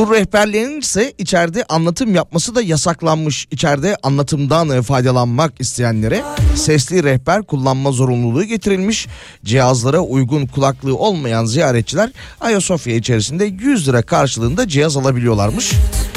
Tur 0.00 0.14
rehberlerinin 0.14 0.80
ise 0.80 1.12
içeride 1.18 1.64
anlatım 1.68 2.14
yapması 2.14 2.54
da 2.54 2.62
yasaklanmış. 2.62 3.46
İçeride 3.50 3.96
anlatımdan 4.02 4.70
e, 4.70 4.82
faydalanmak 4.82 5.52
isteyenlere 5.60 6.22
sesli 6.54 7.04
rehber 7.04 7.42
kullanma 7.42 7.92
zorunluluğu 7.92 8.44
getirilmiş. 8.44 9.06
Cihazlara 9.44 10.00
uygun 10.00 10.46
kulaklığı 10.46 10.96
olmayan 10.96 11.44
ziyaretçiler 11.44 12.10
Ayasofya 12.40 12.96
içerisinde 12.96 13.44
100 13.44 13.88
lira 13.88 14.02
karşılığında 14.02 14.68
cihaz 14.68 14.96
alabiliyorlarmış. 14.96 15.72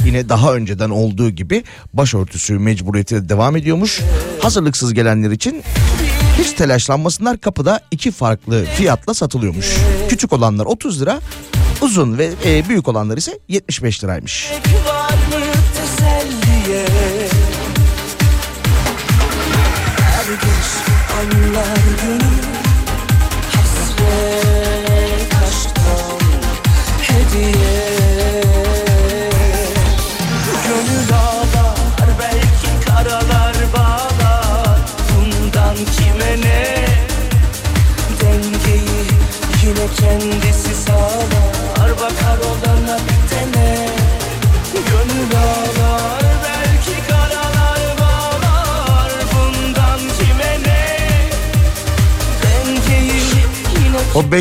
Yine 0.06 0.30
daha 0.30 0.54
önceden 0.54 0.90
olduğu 0.90 1.30
gibi 1.30 1.64
başörtüsü 1.94 2.60
mecburiyeti 2.60 3.16
de 3.16 3.30
devam 3.30 3.56
ediyormuş. 3.56 4.02
Hazırlıksız 4.42 4.94
gelenler 4.94 5.32
için 5.32 5.64
hiç 6.40 6.52
telaşlanmasınlar 6.52 7.38
kapıda 7.38 7.80
iki 7.92 8.12
farklı 8.12 8.66
fiyatla 8.66 9.14
satılıyormuş. 9.14 9.76
Küçük 10.10 10.34
olanlar 10.34 10.66
30 10.66 11.02
lira, 11.02 11.20
uzun 11.84 12.18
ve 12.18 12.34
e, 12.46 12.70
büyük 12.70 12.88
olanlar 12.88 13.18
ise 13.18 13.40
75 13.48 14.04
liraymış. 14.04 14.52
Anlar 21.20 21.78
gönül 22.02 22.23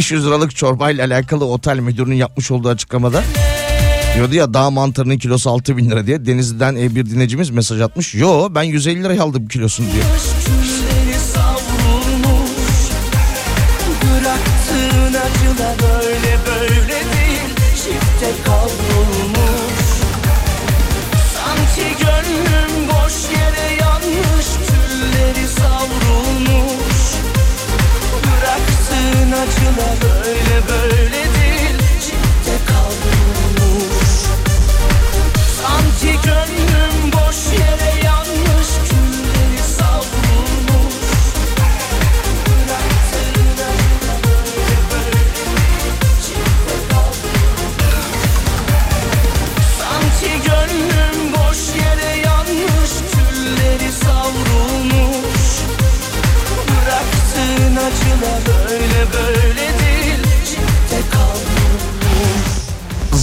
500 0.03 0.27
liralık 0.27 0.57
çorbayla 0.57 1.07
alakalı 1.07 1.45
otel 1.45 1.79
müdürünün 1.79 2.15
yapmış 2.15 2.51
olduğu 2.51 2.69
açıklamada 2.69 3.23
diyordu 4.15 4.35
ya 4.35 4.55
dağ 4.55 4.71
mantarının 4.71 5.19
kilosu 5.19 5.51
6 5.51 5.77
bin 5.77 5.91
lira 5.91 6.07
diye. 6.07 6.27
Denizli'den 6.27 6.77
e, 6.77 6.95
bir 6.95 7.07
dinleyicimiz 7.07 7.51
mesaj 7.51 7.81
atmış. 7.81 8.15
Yo 8.15 8.49
ben 8.55 8.63
150 8.63 9.05
liraya 9.05 9.23
aldım 9.23 9.49
kilosunu 9.49 9.87
diyor. 9.93 10.05
Savrulmuş 11.35 12.83
böyle 15.83 16.32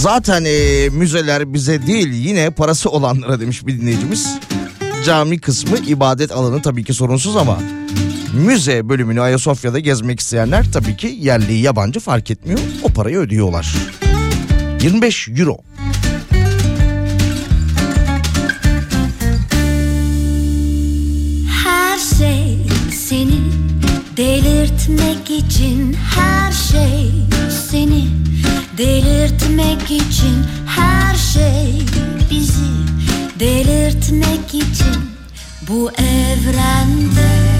Zaten 0.00 0.44
e, 0.44 0.88
müzeler 0.88 1.54
bize 1.54 1.86
değil 1.86 2.12
yine 2.12 2.50
parası 2.50 2.90
olanlara 2.90 3.40
demiş 3.40 3.66
bir 3.66 3.80
dinleyicimiz. 3.80 4.38
Cami 5.06 5.38
kısmı 5.40 5.78
ibadet 5.78 6.32
alanı 6.32 6.62
tabii 6.62 6.84
ki 6.84 6.94
sorunsuz 6.94 7.36
ama 7.36 7.58
müze 8.34 8.88
bölümünü 8.88 9.20
Ayasofya'da 9.20 9.78
gezmek 9.78 10.20
isteyenler 10.20 10.72
tabii 10.72 10.96
ki 10.96 11.16
yerli 11.20 11.54
yabancı 11.54 12.00
fark 12.00 12.30
etmiyor. 12.30 12.60
O 12.82 12.88
parayı 12.88 13.18
ödüyorlar. 13.18 13.74
25 14.82 15.28
euro. 15.28 15.56
Her 21.64 21.98
şey 22.18 22.58
seni 22.92 23.40
delirtmek 24.16 25.30
için 25.30 25.96
Her 26.14 26.52
şey 26.52 27.10
seni 27.70 28.08
delirtmek 28.78 29.82
için 29.82 30.44
Her 30.66 31.14
şey 31.14 31.82
bizi 32.30 32.70
delirtmek 33.40 34.48
için 34.48 34.96
Bu 35.68 35.90
evrende 35.90 37.50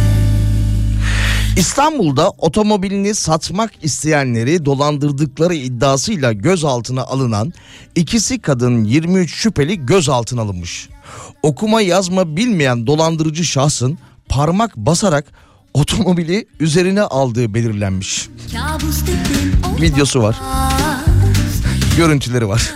İstanbul'da 1.57 2.31
otomobilini 2.31 3.15
satmak 3.15 3.71
isteyenleri 3.83 4.65
dolandırdıkları 4.65 5.55
iddiasıyla 5.55 6.33
gözaltına 6.33 7.03
alınan 7.03 7.53
ikisi 7.95 8.39
kadın 8.39 8.85
23 8.85 9.35
şüpheli 9.35 9.87
gözaltına 9.87 10.41
alınmış. 10.43 10.89
Okuma 11.43 11.81
yazma 11.81 12.37
bilmeyen 12.37 12.87
dolandırıcı 12.87 13.45
şahsın 13.45 13.99
parmak 14.29 14.77
basarak 14.77 15.25
otomobili 15.75 16.47
üzerine 16.61 17.03
aldığı 17.03 17.55
belirlenmiş. 17.55 18.29
Videosu 19.81 20.23
var, 20.23 20.37
görüntüleri 22.01 22.49
var. 22.49 22.75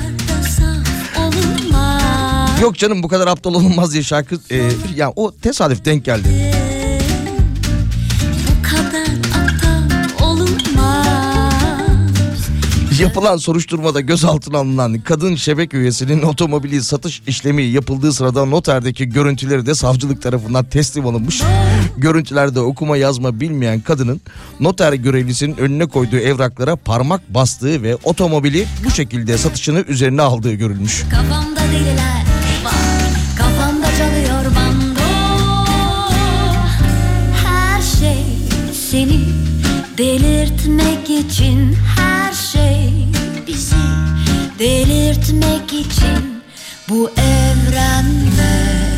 Yok 2.63 2.79
canım 2.79 3.03
bu 3.03 3.09
kadar 3.09 3.27
aptal 3.27 3.55
olunmaz 3.55 3.93
diye 3.93 4.03
şarkı 4.03 4.39
e, 4.51 4.71
ya 4.97 5.13
o 5.17 5.33
tesadüf 5.43 5.85
denk 5.85 6.05
geldi. 6.05 6.44
Yapılan 13.01 13.37
soruşturmada 13.37 14.01
gözaltına 14.01 14.59
alınan 14.59 15.01
kadın 15.01 15.35
şebek 15.35 15.75
üyesinin 15.75 16.23
otomobili 16.23 16.83
satış 16.83 17.23
işlemi 17.27 17.63
yapıldığı 17.63 18.13
sırada 18.13 18.45
noterdeki 18.45 19.09
görüntüleri 19.09 19.67
de 19.67 19.75
savcılık 19.75 20.23
tarafından 20.23 20.65
teslim 20.65 21.07
alınmış. 21.07 21.43
Görüntülerde 21.97 22.61
okuma 22.61 22.97
yazma 22.97 23.41
bilmeyen 23.41 23.81
kadının 23.81 24.21
noter 24.61 24.93
görevlisinin 24.93 25.57
önüne 25.57 25.87
koyduğu 25.87 26.17
evraklara 26.17 26.77
parmak 26.77 27.35
bastığı 27.35 27.83
ve 27.83 27.97
otomobili 28.05 28.67
bu 28.85 28.91
şekilde 28.91 29.39
satışını 29.39 29.85
üzerine 29.89 30.23
aldığı 30.23 30.53
görülmüş. 30.53 31.05
Kafamda 31.11 31.61
deliler 31.61 32.24
için 41.19 41.77
Her 41.97 42.33
şey 42.33 43.07
bizi 43.47 43.75
delirtmek 44.59 45.73
için 45.73 46.43
Bu 46.89 47.11
evrende 47.11 48.94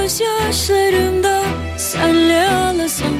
gözyaşlarımda 0.00 1.42
senle 1.78 2.48
ağlasam. 2.48 3.14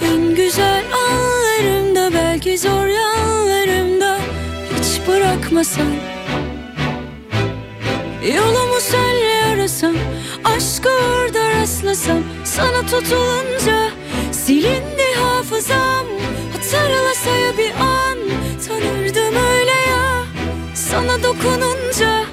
En 0.00 0.34
güzel 0.34 0.84
anlarımda 0.94 2.14
belki 2.14 2.58
zor 2.58 2.86
yanlarımda 2.86 4.18
hiç 4.78 5.08
bırakmasam. 5.08 5.86
Yolumu 8.34 8.80
senle 8.80 9.44
arasam 9.54 9.96
Aşka 10.44 10.88
orada 10.90 11.50
rastlasam. 11.50 12.22
Sana 12.44 12.80
tutulunca 12.86 13.90
Silindi 14.32 15.14
hafızam. 15.22 16.06
Hatırlasa 16.52 17.30
ya 17.30 17.58
bir 17.58 17.70
an 17.70 18.18
Tanırdım 18.68 19.34
öyle 19.34 19.90
ya. 19.90 20.24
Sana 20.74 21.22
dokununca 21.22 22.31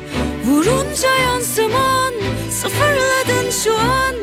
Vurunca 0.49 1.15
yansıman 1.23 2.13
Sıfırladın 2.51 3.49
şu 3.63 3.77
an. 3.77 4.15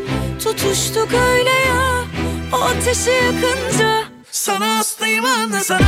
Tutuştuk 0.44 1.08
öyle 1.12 1.50
ya 1.50 2.04
O 2.52 2.56
ateşi 2.56 3.10
yakınca. 3.10 4.04
Sana 4.30 4.78
hastayım 4.78 5.24
anla 5.24 5.60
sana 5.60 5.86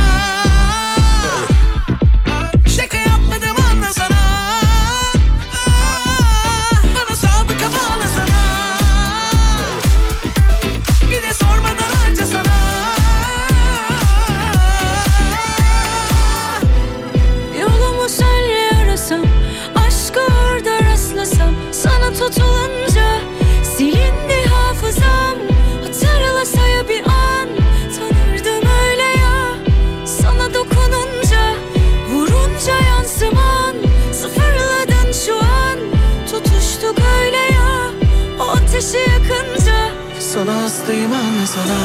sana. 41.49 41.79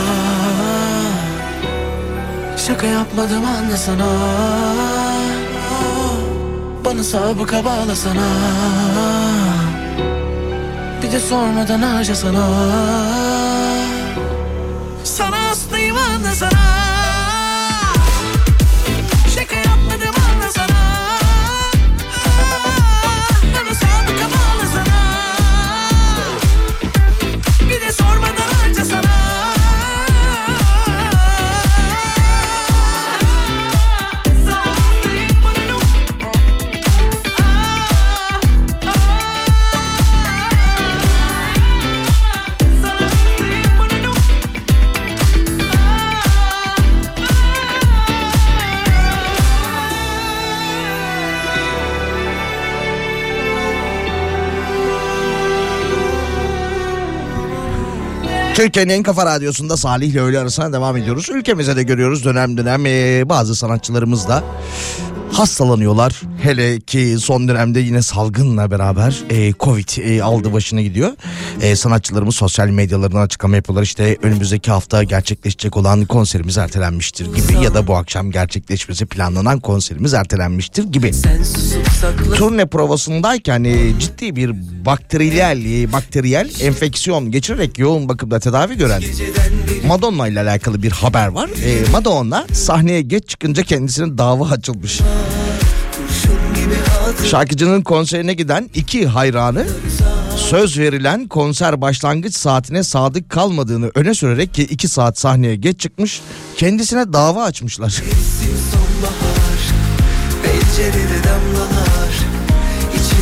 Şaka 2.56 2.86
yapmadım 2.86 3.44
anla 3.44 3.76
sana. 3.76 4.06
Bana 6.84 7.02
sabıka 7.04 7.64
bağla 7.64 7.94
sana. 7.94 8.28
Bir 11.02 11.12
de 11.12 11.20
sormadan 11.20 11.82
harca 11.82 12.14
sana 12.14 12.44
Türkiye'nin 58.54 58.92
en 58.92 59.02
kafa 59.02 59.26
radyosunda 59.26 59.76
Salih 59.76 60.08
ile 60.08 60.20
öğle 60.20 60.38
arasına 60.38 60.72
devam 60.72 60.96
ediyoruz. 60.96 61.28
Ülkemize 61.30 61.76
de 61.76 61.82
görüyoruz 61.82 62.24
dönem 62.24 62.56
dönem 62.56 62.84
bazı 63.28 63.54
sanatçılarımız 63.54 64.28
da 64.28 64.44
hastalanıyorlar. 65.34 66.20
Hele 66.42 66.80
ki 66.80 67.16
son 67.20 67.48
dönemde 67.48 67.80
yine 67.80 68.02
salgınla 68.02 68.70
beraber 68.70 69.22
eee, 69.30 69.52
Covid 69.60 69.88
eee, 69.96 70.20
aldı 70.22 70.52
başını 70.52 70.82
gidiyor. 70.82 71.10
Eee, 71.62 71.76
sanatçılarımız 71.76 72.36
sosyal 72.36 72.68
medyalarına 72.68 73.20
açıklama 73.20 73.56
yapıyorlar. 73.56 73.82
İşte 73.82 74.16
önümüzdeki 74.22 74.70
hafta 74.70 75.02
gerçekleşecek 75.02 75.76
olan 75.76 76.04
konserimiz 76.04 76.58
ertelenmiştir 76.58 77.26
gibi 77.26 77.64
ya 77.64 77.74
da 77.74 77.86
bu 77.86 77.96
akşam 77.96 78.30
gerçekleşmesi 78.30 79.06
planlanan 79.06 79.60
konserimiz 79.60 80.14
ertelenmiştir 80.14 80.84
gibi. 80.84 81.10
Turne 82.36 82.66
provasındayken 82.66 83.64
e, 83.64 83.98
ciddi 83.98 84.36
bir 84.36 84.52
bakteriyel 84.86 85.82
e, 85.82 85.92
bakteriyel 85.92 86.50
enfeksiyon 86.60 87.30
geçirerek 87.30 87.78
yoğun 87.78 88.08
bakımda 88.08 88.40
tedavi 88.40 88.76
gören 88.76 89.02
Madonna 89.86 90.28
ile 90.28 90.40
alakalı 90.40 90.82
bir 90.82 90.90
haber 90.90 91.26
var. 91.26 91.50
E, 91.64 91.90
Madonna 91.92 92.46
sahneye 92.52 93.02
geç 93.02 93.28
çıkınca 93.28 93.62
kendisine 93.62 94.18
dava 94.18 94.48
açılmış. 94.48 95.00
Şarkıcının 97.30 97.82
konserine 97.82 98.34
giden 98.34 98.70
iki 98.74 99.06
hayranı 99.06 99.66
söz 100.36 100.78
verilen 100.78 101.28
konser 101.28 101.80
başlangıç 101.80 102.34
saatine 102.34 102.82
sadık 102.82 103.30
kalmadığını 103.30 103.90
öne 103.94 104.14
sürerek 104.14 104.54
ki 104.54 104.62
iki 104.62 104.88
saat 104.88 105.18
sahneye 105.18 105.56
geç 105.56 105.80
çıkmış 105.80 106.20
kendisine 106.56 107.12
dava 107.12 107.42
açmışlar. 107.42 108.02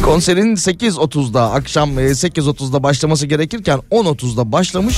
Konserin 0.03 0.57
8.30'da 0.57 1.51
akşam 1.51 1.99
e, 1.99 2.03
8.30'da 2.03 2.83
başlaması 2.83 3.27
gerekirken 3.27 3.81
10.30'da 3.91 4.53
başlamış. 4.53 4.97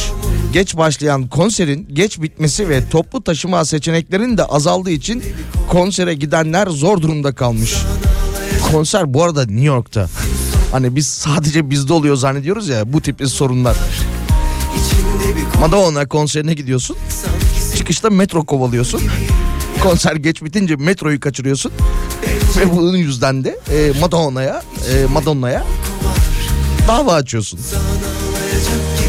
Geç 0.55 0.77
başlayan 0.77 1.27
konserin 1.29 1.89
geç 1.93 2.23
bitmesi 2.23 2.69
ve 2.69 2.89
toplu 2.89 3.25
taşıma 3.25 3.65
seçeneklerinin 3.65 4.39
de 4.39 4.45
azaldığı 4.45 4.91
için 4.91 5.23
konsere 5.69 6.15
gidenler 6.15 6.67
zor 6.67 7.03
durumda 7.03 7.35
kalmış. 7.35 7.75
Konser 8.73 9.15
bu 9.15 9.23
arada 9.23 9.41
New 9.41 9.65
York'ta. 9.65 10.09
Hani 10.73 10.97
biz 10.97 11.07
sadece 11.07 11.71
bizde 11.71 11.93
oluyor 11.93 12.17
zannediyoruz 12.17 12.69
ya 12.69 12.93
bu 12.93 13.01
tip 13.01 13.29
sorunlar. 13.29 13.77
Madonna 15.61 16.09
konserine 16.09 16.55
gidiyorsun. 16.55 16.97
Çıkışta 17.77 18.11
metro 18.11 18.45
kovalıyorsun. 18.45 19.03
Konser 19.83 20.17
geç 20.17 20.43
bitince 20.43 20.77
metroyu 20.77 21.21
kaçırıyorsun. 21.21 21.73
Ve 22.59 22.77
bunun 22.77 22.97
yüzden 22.97 23.45
de 23.45 23.59
e, 23.73 23.93
Madonna'ya 24.01 24.63
e, 24.93 25.07
Madonna'ya 25.07 25.65
dava 26.89 27.15
açıyorsun. 27.15 27.59
Yoksun 27.59 29.04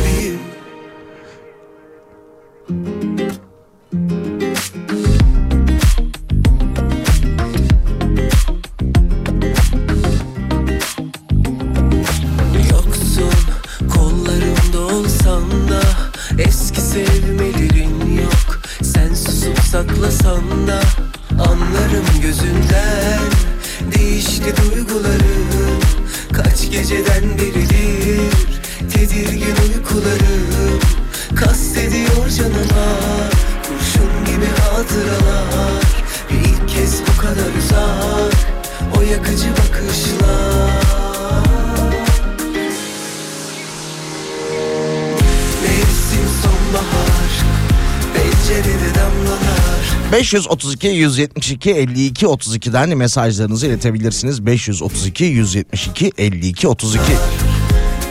532 50.25 50.87
172 50.87 51.71
52 51.71 52.25
32'den 52.25 52.97
mesajlarınızı 52.97 53.67
iletebilirsiniz. 53.67 54.45
532 54.45 55.23
172 55.23 56.11
52 56.17 56.67
32. 56.67 57.03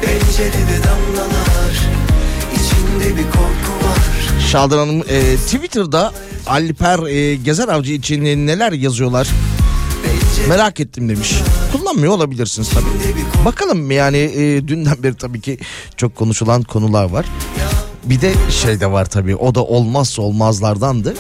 Pencerede 0.03 0.81
damlalar 0.85 1.75
İçimde 2.53 3.17
bir 3.17 3.25
korku 3.25 3.87
var 3.87 3.99
Şadan 4.51 4.79
Hanım 4.79 5.03
e, 5.09 5.37
Twitter'da 5.37 6.13
Alper 6.47 6.99
e, 7.07 7.35
Gezer 7.35 7.69
Avcı 7.69 7.93
için 7.93 8.25
neler 8.25 8.73
yazıyorlar? 8.73 9.29
Merak 10.49 10.81
ettim 10.81 11.09
demiş. 11.09 11.35
Kullanmıyor 11.73 12.13
olabilirsiniz 12.13 12.69
tabii. 12.69 13.45
Bakalım 13.45 13.91
yani 13.91 14.19
e, 14.19 14.69
dünden 14.69 15.03
beri 15.03 15.15
tabii 15.15 15.41
ki 15.41 15.59
çok 15.97 16.17
konuşulan 16.17 16.63
konular 16.63 17.05
var. 17.05 17.27
Bir 18.05 18.21
de 18.21 18.33
şey 18.63 18.81
de 18.81 18.93
var 18.93 19.05
tabii 19.05 19.37
o 19.37 19.55
da 19.55 19.65
olmazsa 19.65 20.23
olmazlardandı. 20.23 21.15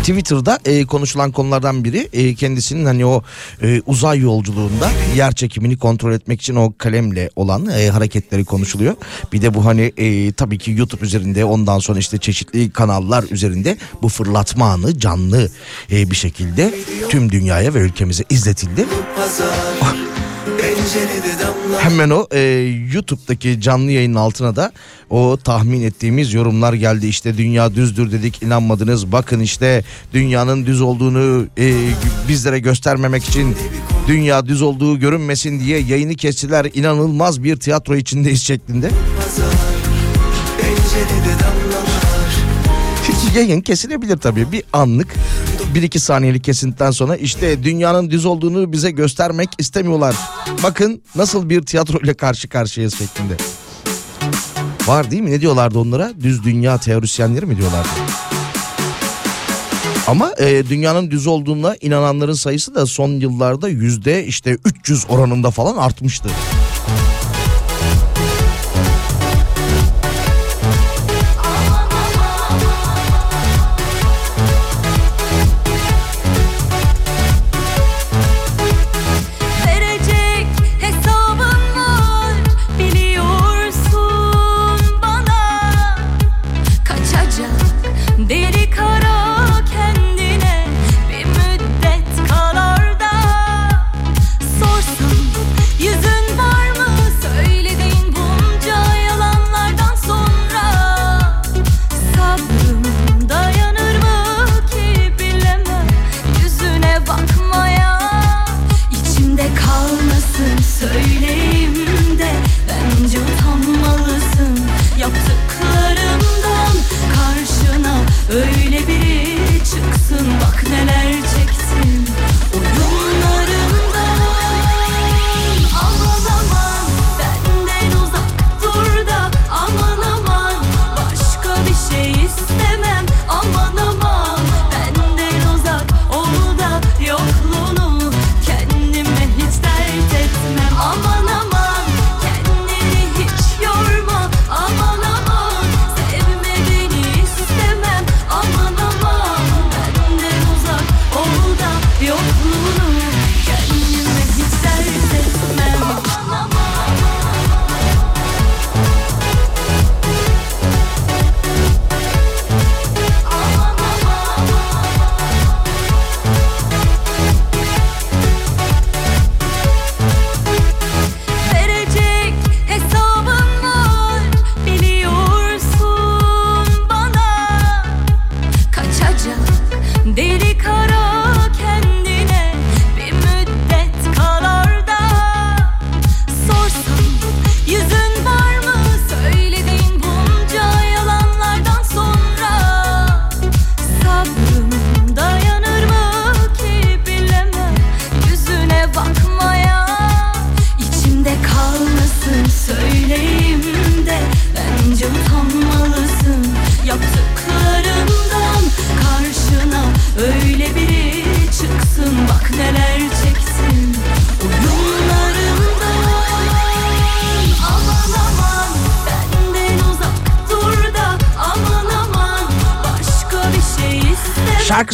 Twitter'da 0.00 0.58
e, 0.64 0.86
konuşulan 0.86 1.32
konulardan 1.32 1.84
biri 1.84 2.08
e, 2.12 2.34
kendisinin 2.34 2.84
hani 2.84 3.06
o 3.06 3.22
e, 3.62 3.82
uzay 3.86 4.18
yolculuğunda 4.18 4.90
yer 5.16 5.32
çekimini 5.32 5.78
kontrol 5.78 6.12
etmek 6.12 6.40
için 6.40 6.54
o 6.54 6.72
kalemle 6.78 7.30
olan 7.36 7.66
e, 7.66 7.88
hareketleri 7.88 8.44
konuşuluyor. 8.44 8.94
Bir 9.32 9.42
de 9.42 9.54
bu 9.54 9.64
hani 9.64 9.92
e, 9.96 10.32
tabii 10.32 10.58
ki 10.58 10.70
YouTube 10.70 11.04
üzerinde 11.04 11.44
ondan 11.44 11.78
sonra 11.78 11.98
işte 11.98 12.18
çeşitli 12.18 12.70
kanallar 12.70 13.24
üzerinde 13.30 13.76
bu 14.02 14.08
fırlatma 14.08 14.70
anı 14.70 14.98
canlı 14.98 15.50
e, 15.92 16.10
bir 16.10 16.16
şekilde 16.16 16.74
tüm 17.08 17.32
dünyaya 17.32 17.74
ve 17.74 17.78
ülkemize 17.78 18.24
izletildi. 18.30 18.86
Hemen 21.78 22.10
o 22.10 22.26
e, 22.32 22.40
YouTube'daki 22.92 23.60
canlı 23.60 23.90
yayının 23.90 24.14
altına 24.14 24.56
da 24.56 24.72
o 25.10 25.38
tahmin 25.44 25.82
ettiğimiz 25.82 26.32
yorumlar 26.32 26.72
geldi. 26.72 27.06
İşte 27.06 27.38
dünya 27.38 27.74
düzdür 27.74 28.12
dedik 28.12 28.42
inanmadınız. 28.42 29.12
Bakın 29.12 29.40
işte 29.40 29.84
dünyanın 30.12 30.66
düz 30.66 30.80
olduğunu 30.80 31.46
e, 31.58 31.74
bizlere 32.28 32.58
göstermemek 32.58 33.24
için 33.24 33.56
dünya 34.08 34.46
düz 34.46 34.62
olduğu 34.62 35.00
görünmesin 35.00 35.60
diye 35.60 35.78
yayını 35.78 36.14
kestiler. 36.14 36.66
İnanılmaz 36.74 37.42
bir 37.44 37.56
tiyatro 37.56 37.96
içindeyiz 37.96 38.42
şeklinde. 38.42 38.90
Hiç 43.08 43.36
yayın 43.36 43.60
kesilebilir 43.60 44.16
tabii 44.16 44.52
bir 44.52 44.62
anlık 44.72 45.08
bir 45.74 45.82
iki 45.82 46.00
saniyelik 46.00 46.44
kesintikten 46.44 46.90
sonra 46.90 47.16
işte 47.16 47.62
dünyanın 47.62 48.10
düz 48.10 48.24
olduğunu 48.24 48.72
bize 48.72 48.90
göstermek 48.90 49.48
istemiyorlar. 49.58 50.16
Bakın 50.62 51.02
nasıl 51.14 51.50
bir 51.50 51.62
tiyatro 51.62 51.98
ile 51.98 52.14
karşı 52.14 52.48
karşıyayız 52.48 52.98
şeklinde. 52.98 53.36
Var 54.86 55.10
değil 55.10 55.22
mi? 55.22 55.30
Ne 55.30 55.40
diyorlardı 55.40 55.78
onlara? 55.78 56.12
Düz 56.22 56.44
dünya 56.44 56.78
teorisyenleri 56.78 57.46
mi 57.46 57.56
diyorlardı? 57.56 57.88
Ama 60.06 60.32
e, 60.38 60.68
dünyanın 60.68 61.10
düz 61.10 61.26
olduğuna 61.26 61.76
inananların 61.80 62.32
sayısı 62.32 62.74
da 62.74 62.86
son 62.86 63.08
yıllarda 63.08 63.68
yüzde 63.68 64.26
işte 64.26 64.56
300 64.64 65.06
oranında 65.08 65.50
falan 65.50 65.76
artmıştı. 65.76 66.28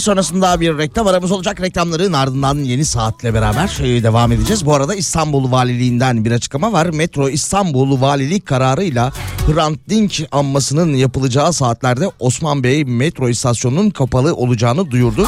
Sonrasında 0.06 0.60
bir 0.60 0.78
reklam 0.78 1.06
aramız 1.06 1.32
olacak. 1.32 1.60
Reklamların 1.60 2.12
ardından 2.12 2.58
yeni 2.58 2.84
saatle 2.84 3.34
beraber 3.34 3.78
e, 3.82 4.02
devam 4.02 4.32
edeceğiz. 4.32 4.66
Bu 4.66 4.74
arada 4.74 4.94
İstanbul 4.94 5.52
Valiliğinden 5.52 6.24
bir 6.24 6.32
açıklama 6.32 6.72
var. 6.72 6.86
Metro 6.86 7.28
İstanbul 7.28 8.00
Valilik 8.00 8.46
kararıyla 8.46 9.12
Hrant 9.46 9.78
Dink 9.88 10.22
anmasının 10.32 10.94
yapılacağı 10.94 11.52
saatlerde 11.52 12.10
Osman 12.20 12.62
Bey 12.62 12.84
metro 12.84 13.28
istasyonunun 13.28 13.90
kapalı 13.90 14.34
olacağını 14.34 14.90
duyurdu. 14.90 15.26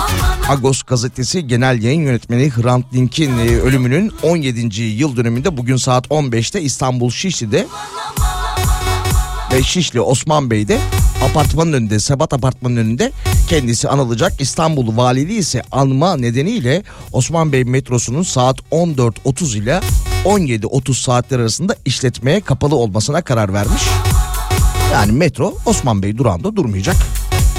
Agos 0.49 0.83
gazetesi 0.83 1.47
genel 1.47 1.83
yayın 1.83 2.03
yönetmeni 2.03 2.51
Hrant 2.51 2.93
Dink'in 2.93 3.39
e, 3.39 3.61
ölümünün 3.61 4.13
17. 4.23 4.83
yıl 4.83 5.17
dönümünde 5.17 5.57
bugün 5.57 5.77
saat 5.77 6.07
15'te 6.07 6.63
İstanbul 6.63 7.11
Şişli'de 7.11 7.67
ve 9.53 9.63
Şişli 9.63 10.01
Osman 10.01 10.51
Bey'de 10.51 10.79
apartmanın 11.25 11.73
önünde 11.73 12.01
Sebat 12.01 12.33
apartmanın 12.33 12.77
önünde 12.77 13.13
kendisi 13.49 13.89
anılacak. 13.89 14.41
İstanbul 14.41 14.97
Valiliği 14.97 15.39
ise 15.39 15.63
anma 15.73 16.17
nedeniyle 16.17 16.83
Osman 17.13 17.53
Bey 17.53 17.65
metrosunun 17.65 18.23
saat 18.23 18.59
14.30 18.73 19.59
ile 19.59 19.81
17.30 20.25 20.95
saatler 20.95 21.39
arasında 21.39 21.77
işletmeye 21.85 22.41
kapalı 22.41 22.77
olmasına 22.77 23.23
karar 23.23 23.53
vermiş. 23.53 23.83
Yani 24.93 25.13
metro 25.13 25.55
Osman 25.67 26.03
Bey 26.03 26.19
durağında 26.19 26.57
durmayacak. 26.57 26.97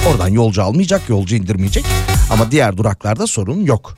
Oradan 0.10 0.28
yolcu 0.28 0.64
almayacak, 0.64 1.10
yolcu 1.10 1.36
indirmeyecek. 1.36 1.86
Ama 2.32 2.52
diğer 2.52 2.78
duraklarda 2.78 3.28
sorun 3.28 3.66
yok. 3.66 3.98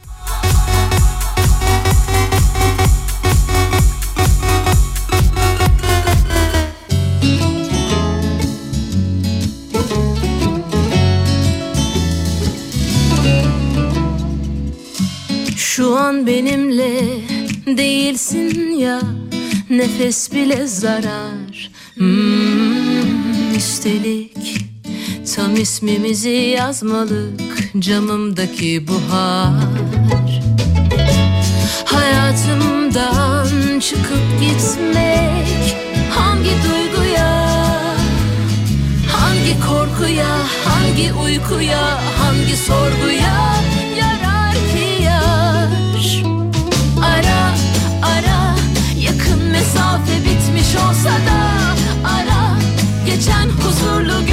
Şu 15.82 15.96
an 15.98 16.28
benimle 16.28 17.02
değilsin 17.68 18.72
ya 18.72 19.02
Nefes 19.70 20.34
bile 20.34 20.68
zarar. 20.68 21.72
Hmm, 21.96 23.56
Üstelik 23.56 24.38
tam 25.36 25.56
ismimizi 25.56 26.30
yazmalık 26.30 27.74
Camımdaki 27.80 28.88
buhar. 28.88 29.70
Hayatımdan 31.86 33.80
çıkıp 33.80 34.40
gitmek 34.40 35.48
Hangi 36.10 36.50
duyguya 36.50 37.56
Hangi 39.08 39.60
korkuya, 39.68 40.38
hangi 40.66 41.14
uykuya, 41.14 42.00
hangi 42.18 42.58
sorguya 42.58 43.71
geçen 53.82 53.88
huzurlu 53.88 54.31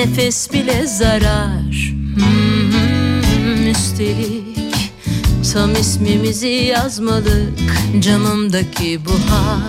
Nefes 0.00 0.52
bile 0.52 0.86
zarar. 0.86 1.92
Hmm, 2.14 3.70
Üstelik 3.70 4.92
tam 5.52 5.72
ismimizi 5.72 6.48
yazmalık 6.48 7.58
Camımdaki 8.00 9.00
buhar 9.04 9.60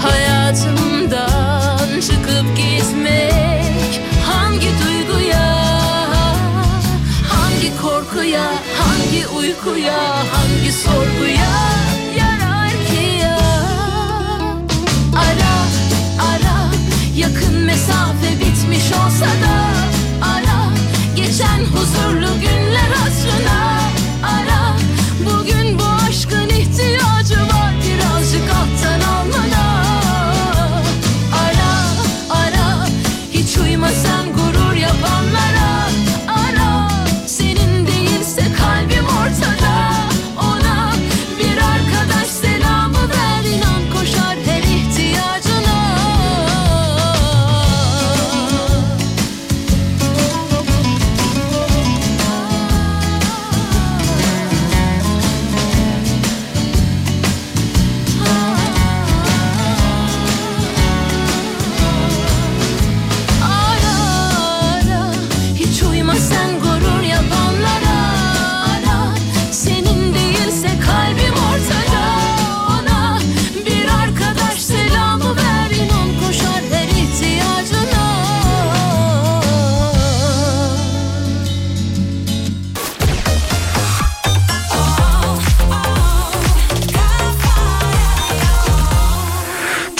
Hayatımdan 0.00 2.00
çıkıp 2.00 2.56
gitmek 2.56 4.00
Hangi 4.26 4.68
duyguya 4.84 5.56
Hangi 7.28 7.72
korkuya 7.82 8.44
Hangi 8.78 9.26
uykuya 9.26 9.98
Hangi 10.32 10.72
sorguya 10.72 11.75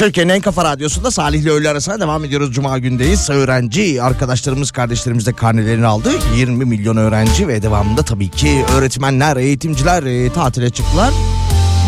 Türkiye'nin 0.07 0.33
en 0.33 0.41
kafa 0.41 0.65
radyosunda 0.65 1.11
Salih 1.11 1.41
ile 1.41 1.51
öğle 1.51 1.69
arasına 1.69 2.01
devam 2.01 2.25
ediyoruz. 2.25 2.53
Cuma 2.53 2.79
gündeyiz. 2.79 3.31
Öğrenci 3.31 4.03
arkadaşlarımız 4.03 4.71
kardeşlerimiz 4.71 5.27
de 5.27 5.33
karnelerini 5.33 5.87
aldı. 5.87 6.11
20 6.37 6.65
milyon 6.65 6.97
öğrenci 6.97 7.49
ve 7.49 7.63
devamında 7.63 8.03
tabii 8.03 8.29
ki 8.29 8.65
öğretmenler, 8.77 9.37
eğitimciler 9.37 10.03
e, 10.03 10.33
tatile 10.33 10.71
çıktılar. 10.71 11.15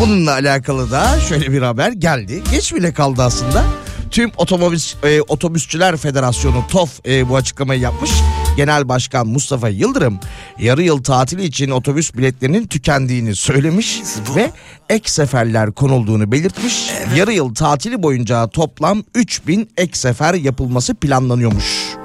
Bununla 0.01 0.31
alakalı 0.31 0.91
da 0.91 1.19
şöyle 1.19 1.51
bir 1.51 1.61
haber 1.61 1.91
geldi. 1.91 2.43
Geç 2.51 2.75
bile 2.75 2.93
kaldı 2.93 3.23
aslında. 3.23 3.63
Tüm 4.11 4.31
Otobüs 4.37 4.95
e, 5.03 5.21
Otobüsçüler 5.21 5.97
Federasyonu 5.97 6.63
TOF 6.71 7.05
e, 7.05 7.29
bu 7.29 7.35
açıklamayı 7.35 7.79
yapmış. 7.81 8.11
Genel 8.59 8.89
Başkan 8.89 9.27
Mustafa 9.27 9.69
Yıldırım 9.69 10.19
yarı 10.59 10.83
yıl 10.83 11.03
tatili 11.03 11.43
için 11.43 11.69
otobüs 11.69 12.15
biletlerinin 12.15 12.67
tükendiğini 12.67 13.35
söylemiş 13.35 14.01
ve 14.35 14.51
ek 14.89 15.11
seferler 15.11 15.71
konulduğunu 15.71 16.31
belirtmiş. 16.31 16.89
Yarı 17.15 17.33
yıl 17.33 17.55
tatili 17.55 18.03
boyunca 18.03 18.47
toplam 18.47 19.03
3000 19.15 19.69
ek 19.77 19.91
sefer 19.93 20.33
yapılması 20.33 20.95
planlanıyormuş. 20.95 21.95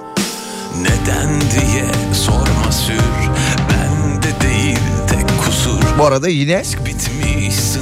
Neden 0.81 1.41
diye 1.41 1.85
sorma 2.15 2.73
sür 2.73 3.31
Bende 3.71 4.41
değil 4.41 4.79
tek 5.09 5.45
kusur 5.45 5.99
Bu 5.99 6.05
arada 6.05 6.29
yine 6.29 6.63
Bitmiş 6.87 7.14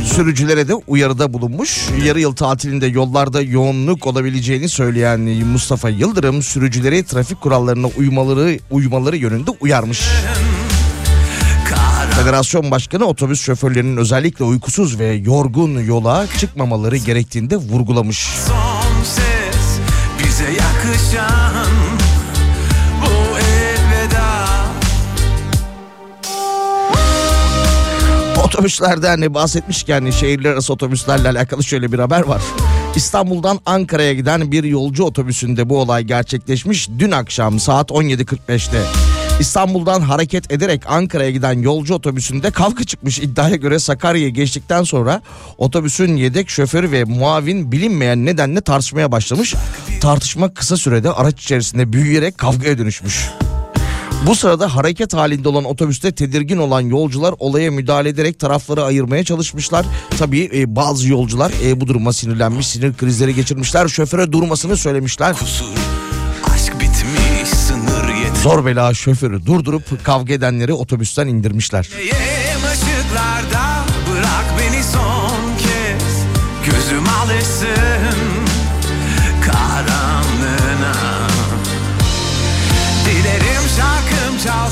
sürücülere 0.05 0.69
de 0.69 0.75
uyarıda 0.75 1.33
bulunmuş. 1.33 1.89
Yarı 2.05 2.21
yıl 2.21 2.33
tatilinde 2.33 2.87
yollarda 2.87 3.43
yoğunluk 3.43 4.07
olabileceğini 4.07 4.69
söyleyen 4.69 5.21
Mustafa 5.21 5.89
Yıldırım 5.89 6.43
sürücüleri 6.43 7.05
trafik 7.05 7.41
kurallarına 7.41 7.87
uymaları 7.87 8.59
uymaları 8.71 9.17
yönünde 9.17 9.51
uyarmış. 9.61 10.03
Federasyon 12.11 12.71
Başkanı 12.71 13.05
otobüs 13.05 13.41
şoförlerinin 13.41 13.97
özellikle 13.97 14.45
uykusuz 14.45 14.99
ve 14.99 15.07
yorgun 15.07 15.85
yola 15.85 16.27
çıkmamaları 16.39 16.97
gerektiğinde 16.97 17.57
vurgulamış. 17.57 18.19
son 18.19 19.03
ses 19.03 19.79
Bize 20.19 20.45
yakışan 20.45 21.42
Otobüslerden 28.53 29.35
bahsetmişken 29.35 30.11
şehirler 30.11 30.51
arası 30.51 30.73
otobüslerle 30.73 31.29
alakalı 31.29 31.65
şöyle 31.65 31.93
bir 31.93 31.99
haber 31.99 32.23
var. 32.23 32.43
İstanbul'dan 32.97 33.61
Ankara'ya 33.67 34.13
giden 34.13 34.53
bir 34.53 34.65
yolcu 34.65 35.05
otobüsünde 35.05 35.69
bu 35.69 35.79
olay 35.79 36.05
gerçekleşmiş 36.05 36.89
dün 36.99 37.11
akşam 37.11 37.61
saat 37.61 37.91
17.45'te. 37.91 38.83
İstanbul'dan 39.41 40.01
hareket 40.01 40.53
ederek 40.53 40.83
Ankara'ya 40.87 41.31
giden 41.31 41.63
yolcu 41.63 41.95
otobüsünde 41.95 42.51
kavga 42.51 42.85
çıkmış 42.85 43.19
iddiaya 43.19 43.57
göre 43.57 43.79
Sakarya'ya 43.79 44.29
geçtikten 44.29 44.83
sonra 44.83 45.23
otobüsün 45.59 46.17
yedek 46.17 46.51
şoförü 46.51 46.93
ve 46.93 47.05
muavin 47.05 47.73
bilinmeyen 47.73 48.27
nedenle 48.27 48.61
tartışmaya 48.61 49.13
başlamış. 49.13 49.55
Tartışma 50.01 50.55
kısa 50.55 50.77
sürede 50.77 51.13
araç 51.13 51.43
içerisinde 51.43 51.93
büyüyerek 51.93 52.39
kavgaya 52.39 52.79
dönüşmüş. 52.79 53.29
Bu 54.27 54.35
sırada 54.35 54.77
hareket 54.77 55.15
halinde 55.15 55.49
olan 55.49 55.65
otobüste 55.65 56.13
tedirgin 56.13 56.59
olan 56.59 56.81
yolcular 56.81 57.35
olaya 57.39 57.71
müdahale 57.71 58.09
ederek 58.09 58.39
tarafları 58.39 58.85
ayırmaya 58.85 59.25
çalışmışlar. 59.25 59.87
Tabii 60.19 60.51
e, 60.55 60.77
bazı 60.77 61.09
yolcular 61.09 61.53
e, 61.65 61.81
bu 61.81 61.87
duruma 61.87 62.13
sinirlenmiş, 62.13 62.67
sinir 62.67 62.95
krizleri 62.95 63.35
geçirmişler. 63.35 63.89
Şoföre 63.89 64.33
durmasını 64.33 64.77
söylemişler. 64.77 65.37
Aşk 66.55 66.75
bitmiş 66.75 67.49
sınır 67.49 68.09
yeter 68.09 68.35
Zor 68.43 68.67
bela 68.67 68.95
şoförü 68.95 69.47
durdurup 69.47 70.05
kavga 70.05 70.35
edenleri 70.35 70.73
otobüsten 70.73 71.27
indirmişler. 71.27 71.89
Bırak 74.11 74.55
beni 74.59 74.83
son 74.83 75.57
kez 75.59 76.13
Gözüm 76.67 77.09
alışsın 77.09 78.32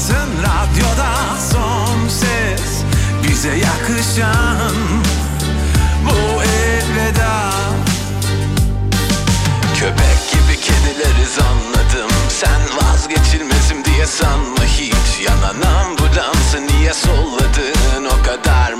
çalsın 0.00 0.30
radyoda 0.38 1.38
son 1.52 2.08
ses 2.08 2.82
Bize 3.22 3.48
yakışan 3.48 4.72
bu 6.04 6.42
elveda. 6.42 7.50
Köpek 9.74 10.32
gibi 10.32 10.60
kedileriz 10.60 11.38
anladım 11.38 12.10
Sen 12.28 12.60
vazgeçilmezim 12.76 13.84
diye 13.84 14.06
sanma 14.06 14.64
hiç. 14.64 15.26
Yanan 15.26 15.62
ambulansı 15.62 16.66
niye 16.66 16.94
solladın? 16.94 18.04
O 18.04 18.22
kadar 18.22 18.72
mı 18.72 18.79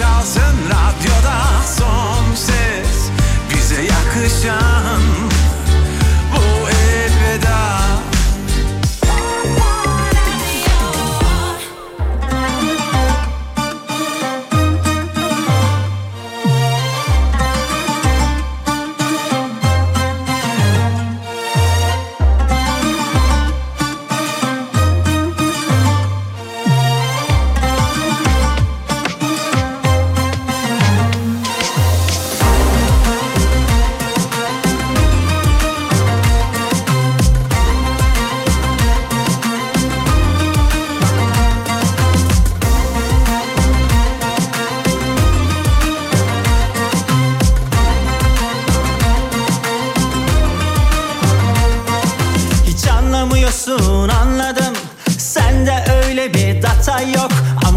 çalsın 0.00 0.56
radyoda 0.66 1.62
son 1.78 2.34
ses. 2.34 3.10
Bize 3.50 3.82
yakışan 3.82 4.79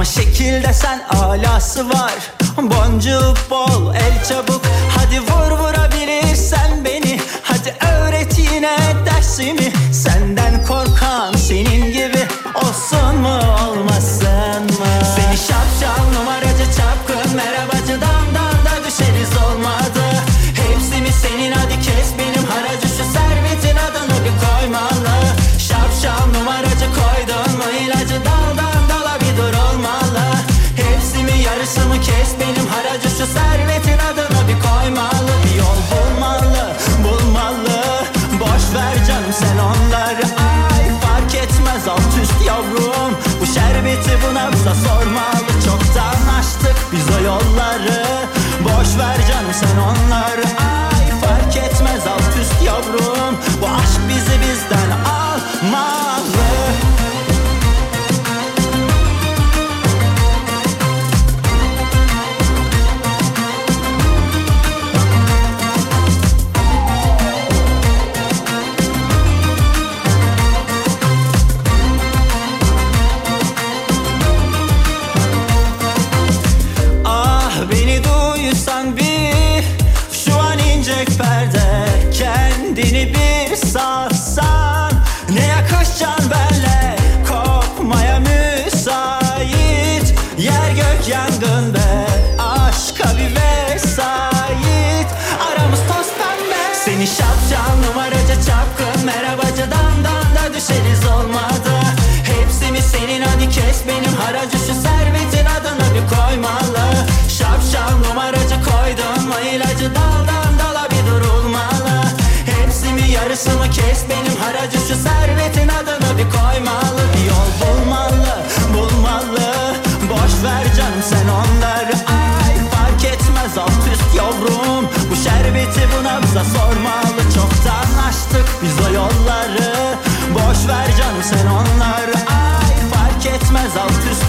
Ama 0.04 0.12
şekilde 0.12 0.74
sen 0.74 1.01
alası 1.10 1.89
var. 1.89 2.14
Boncuk 2.58 3.38
bol 3.49 3.95
el 3.95 4.26
çabuk. 4.30 4.62
Hadi 4.97 5.22
vur 5.22 5.51
vurabilirsen 5.51 6.86
beni. 6.86 7.20
Hadi 7.43 7.76
öğret 7.91 8.39
yine 8.39 8.78
dersimi. 9.06 9.74
Senden 9.93 10.66
korkan 10.66 11.34
senin 11.34 11.86
gibi 11.86 12.28
Olsun 12.56 13.16
mu 13.16 13.39
olmasın 13.70 13.93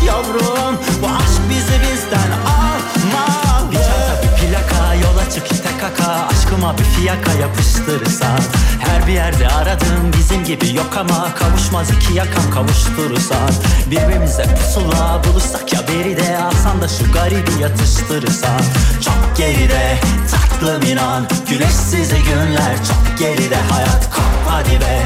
yavrum. 0.07 0.75
Bu 1.03 1.07
aşk 1.07 1.41
bizi 1.51 1.81
bizden 1.81 2.31
almalı 2.55 3.71
Bir 3.71 3.77
çanta 3.77 4.15
bir 4.23 4.33
plaka 4.41 4.95
yola 4.95 5.31
çık 5.35 5.49
tek 5.49 5.81
kaka. 5.81 6.27
Aşkıma 6.55 6.79
bir 6.79 6.85
fiyat 6.85 7.15
yaka 7.19 7.33
yapıştırırsan 7.33 8.41
Her 8.79 9.07
bir 9.07 9.13
yerde 9.13 9.49
aradığım 9.49 10.13
bizim 10.19 10.45
gibi 10.45 10.75
yok 10.75 10.97
ama 10.99 11.35
Kavuşmaz 11.35 11.91
iki 11.91 12.15
yakam 12.15 12.51
kavuşturursan 12.55 13.51
Birbirimize 13.91 14.45
pusula 14.45 15.23
bulursak 15.25 15.73
ya 15.73 15.81
beri 15.89 16.17
de 16.17 16.39
Alsan 16.39 16.83
da 16.83 16.89
şu 16.89 17.13
garibi 17.13 17.63
yatıştırırsan 17.63 18.61
Çok 19.05 19.37
geride 19.37 19.99
tatlım 20.31 20.83
inan. 20.83 21.27
Güneşsiz 21.51 22.09
günler 22.09 22.77
çok 22.89 23.19
geride. 23.19 23.57
Hayat 23.71 24.11
kop 24.15 24.25
hadi 24.49 24.81
be 24.81 25.03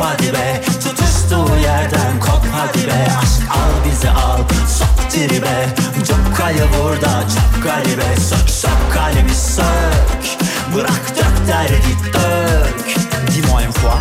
kop 0.00 0.08
hadi 0.08 0.32
be 0.32 0.60
Tutuştuğu 0.64 1.56
yerden 1.62 2.20
kop 2.20 2.44
hadi 2.52 2.86
be. 2.86 3.06
Aşk 3.22 3.50
al 3.50 3.90
bizi 3.90 4.10
al 4.10 4.38
sok 4.68 5.10
tribe. 5.10 5.68
Çok 6.08 6.36
kayı 6.36 6.64
burada 6.78 7.24
çok 7.28 7.64
garibe 7.64 8.16
Sök 8.16 8.50
sök 8.50 8.92
kalbi 8.94 9.34
sök. 9.34 10.38
Bırak 10.74 11.16
dök 11.16 11.48
derdi 11.48 11.96
dök. 12.12 12.96
Dis-moi 13.26 13.62
une 13.62 13.72
fois 13.72 14.00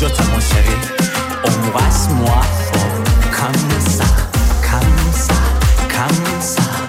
Je 0.00 0.06
t'aime 0.06 0.30
mon 0.32 0.40
chéri. 0.40 0.76
Embrasse-moi 1.44 2.42
fort. 2.72 2.98
Comme 3.36 3.80
ça 3.96 4.04
Comme 4.70 5.12
ça 5.14 5.34
Comme 5.88 6.42
ça 6.42 6.87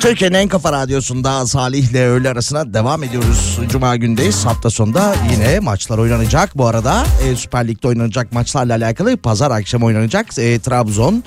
Türkiye'nin 0.00 0.34
en 0.34 0.48
kafa 0.48 0.72
radyosunda 0.72 1.46
Salih 1.46 1.90
ile 1.90 2.06
öğle 2.06 2.28
arasına 2.28 2.74
devam 2.74 3.02
ediyoruz. 3.02 3.58
Cuma 3.68 3.96
gündeyiz. 3.96 4.46
Hafta 4.46 4.70
sonunda 4.70 5.14
yine 5.32 5.60
maçlar 5.60 5.98
oynanacak. 5.98 6.58
Bu 6.58 6.66
arada 6.66 7.04
e, 7.24 7.36
Süper 7.36 7.68
Lig'de 7.68 7.88
oynanacak 7.88 8.32
maçlarla 8.32 8.74
alakalı 8.74 9.16
pazar 9.16 9.50
akşam 9.50 9.82
oynanacak. 9.82 10.38
E, 10.38 10.58
Trabzon, 10.58 11.24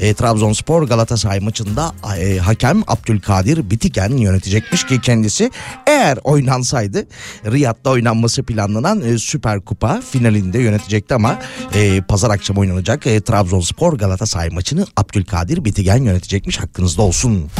e, 0.00 0.14
Trabzonspor 0.14 0.82
Galatasaray 0.82 1.40
maçında 1.40 1.92
e, 2.18 2.38
hakem 2.38 2.82
Abdülkadir 2.86 3.70
Bitiken 3.70 4.16
yönetecekmiş 4.16 4.86
ki 4.86 5.00
kendisi 5.00 5.50
eğer 5.86 6.18
oynansaydı 6.24 7.06
Riyad'da 7.46 7.90
oynanması 7.90 8.42
planlanan 8.42 9.00
e, 9.00 9.18
Süper 9.18 9.60
Kupa 9.60 10.00
finalinde 10.10 10.58
yönetecekti 10.58 11.14
ama 11.14 11.38
e, 11.74 12.00
pazar 12.00 12.30
akşam 12.30 12.56
oynanacak 12.56 13.06
e, 13.06 13.20
Trabzonspor 13.20 13.92
Galatasaray 13.98 14.50
maçını 14.50 14.86
Abdülkadir 14.96 15.64
Bitiken 15.64 16.02
yönetecekmiş. 16.02 16.60
Hakkınızda 16.60 17.02
olsun. 17.02 17.50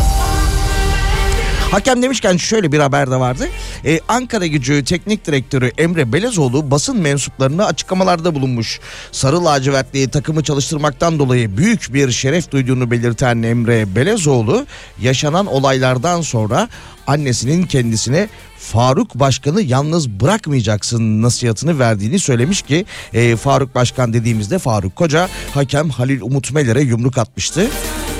Hakem 1.71 2.03
demişken 2.03 2.37
şöyle 2.37 2.73
bir 2.73 2.79
haber 2.79 3.11
de 3.11 3.17
vardı. 3.17 3.49
Ee, 3.85 4.01
Ankara 4.09 4.47
gücü 4.47 4.85
teknik 4.85 5.27
direktörü 5.27 5.71
Emre 5.79 6.13
Belezoğlu 6.13 6.71
basın 6.71 7.01
mensuplarına 7.01 7.65
açıklamalarda 7.65 8.35
bulunmuş. 8.35 8.81
Sarı 9.13 9.45
lacivertli 9.45 10.09
takımı 10.09 10.43
çalıştırmaktan 10.43 11.19
dolayı 11.19 11.57
büyük 11.57 11.95
bir 11.95 12.11
şeref 12.11 12.51
duyduğunu 12.51 12.91
belirten 12.91 13.43
Emre 13.43 13.95
Belezoğlu 13.97 14.67
yaşanan 15.01 15.47
olaylardan 15.47 16.21
sonra 16.21 16.69
annesinin 17.07 17.63
kendisine 17.67 18.29
Faruk 18.59 19.15
Başkan'ı 19.15 19.63
yalnız 19.63 20.11
bırakmayacaksın 20.11 21.23
nasihatını 21.23 21.79
verdiğini 21.79 22.19
söylemiş 22.19 22.63
ki 22.63 22.85
e, 23.13 23.37
Faruk 23.37 23.75
Başkan 23.75 24.13
dediğimizde 24.13 24.59
Faruk 24.59 24.97
Koca 24.97 25.29
hakem 25.55 25.91
Halil 25.91 26.21
Umut 26.21 26.53
Meler'e 26.53 26.83
yumruk 26.83 27.19
atmıştı. 27.19 27.67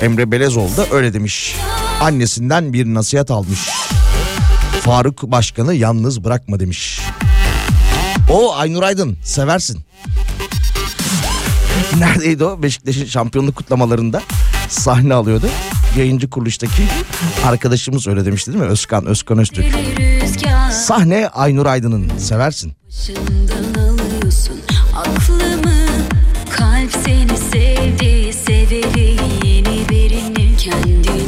Emre 0.01 0.31
Belezoğlu 0.31 0.77
da 0.77 0.85
öyle 0.91 1.13
demiş. 1.13 1.55
Annesinden 2.01 2.73
bir 2.73 2.85
nasihat 2.85 3.31
almış. 3.31 3.59
Faruk 4.81 5.23
Başkan'ı 5.23 5.73
yalnız 5.73 6.23
bırakma 6.23 6.59
demiş. 6.59 6.99
O 8.31 8.55
Aynur 8.55 8.83
Aydın 8.83 9.17
seversin. 9.23 9.79
Neredeydi 11.99 12.43
o? 12.43 12.63
Beşiktaş'ın 12.63 13.05
şampiyonluk 13.05 13.55
kutlamalarında 13.55 14.21
sahne 14.69 15.13
alıyordu. 15.13 15.47
Yayıncı 15.97 16.29
kuruluştaki 16.29 16.83
arkadaşımız 17.45 18.07
öyle 18.07 18.25
demişti 18.25 18.53
değil 18.53 18.63
mi? 18.63 18.69
Özkan, 18.69 19.05
Özkan 19.05 19.37
Öztürk. 19.37 19.65
Sahne 20.71 21.27
Aynur 21.27 21.65
Aydın'ın 21.65 22.17
seversin. 22.17 22.73
alıyorsun 23.77 24.59
aklımı 24.95 25.75
Kalp 26.49 26.91
seni 27.05 27.37
sevdi 27.37 28.33
severi 28.33 29.17
yeni 29.47 29.89
birini 29.89 30.57
kendine 30.57 31.24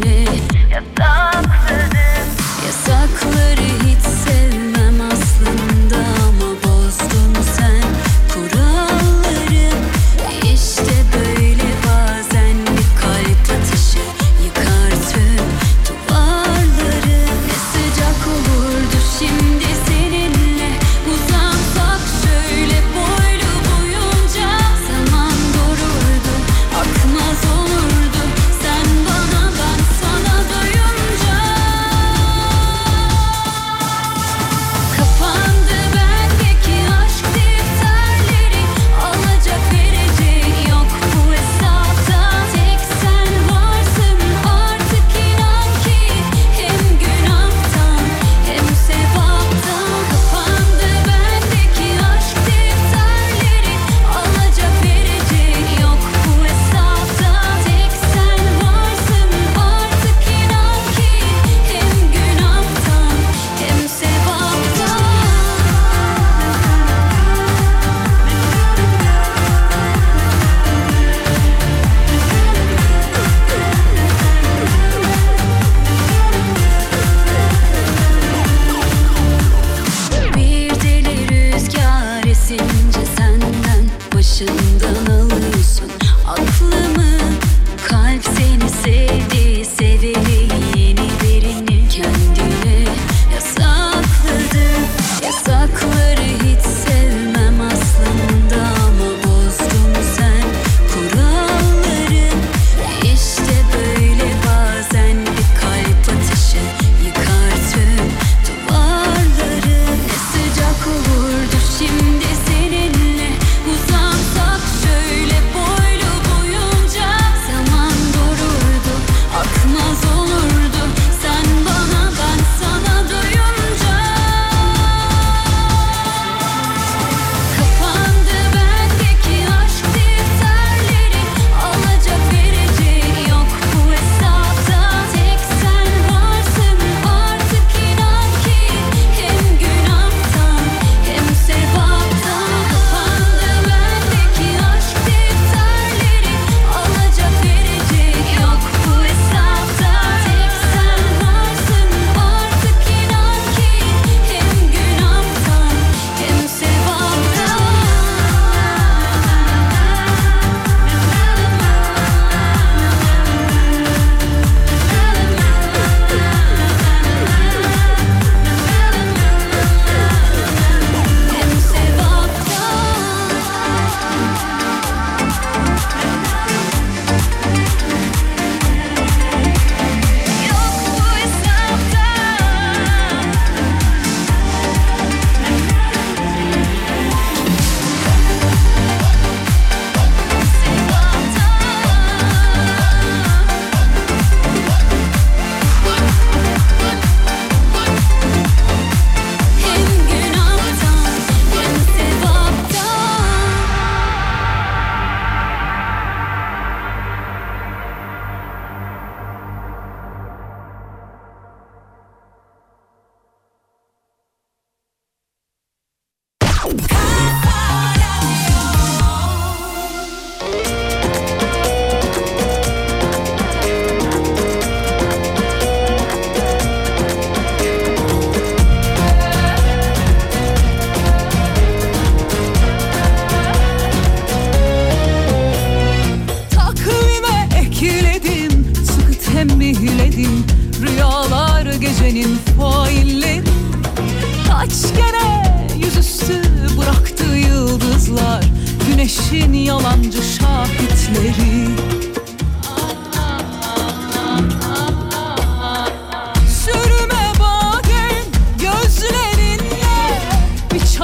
city. 88.87 89.36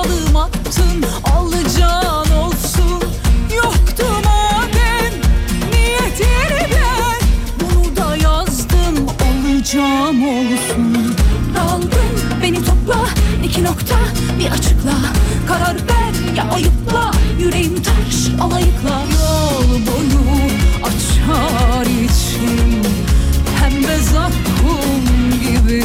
Çalım 0.03 0.35
attın 0.35 1.05
alacağın 1.35 2.31
olsun. 2.37 3.03
Yoktu 3.55 4.05
madem 4.25 5.13
niyetini 5.71 6.67
ben 6.71 7.27
Bunu 7.59 7.95
da 7.95 8.15
yazdım 8.15 9.07
olacağım 9.07 10.27
olsun. 10.27 11.15
Daldım 11.55 12.39
beni 12.41 12.57
topla 12.65 13.05
iki 13.43 13.63
nokta 13.63 13.95
bir 14.39 14.51
açıkla. 14.51 14.93
Karar 15.47 15.75
ver 15.75 16.35
ya 16.35 16.43
ayıpla. 16.51 17.11
Yüreğim 17.39 17.75
taş 17.83 18.41
alayıkla. 18.41 19.03
Yol 19.13 19.69
boyu 19.69 20.23
açar 20.83 21.85
içim 21.85 22.81
Pembe 23.59 23.97
zakkum 23.97 25.03
gibi 25.43 25.83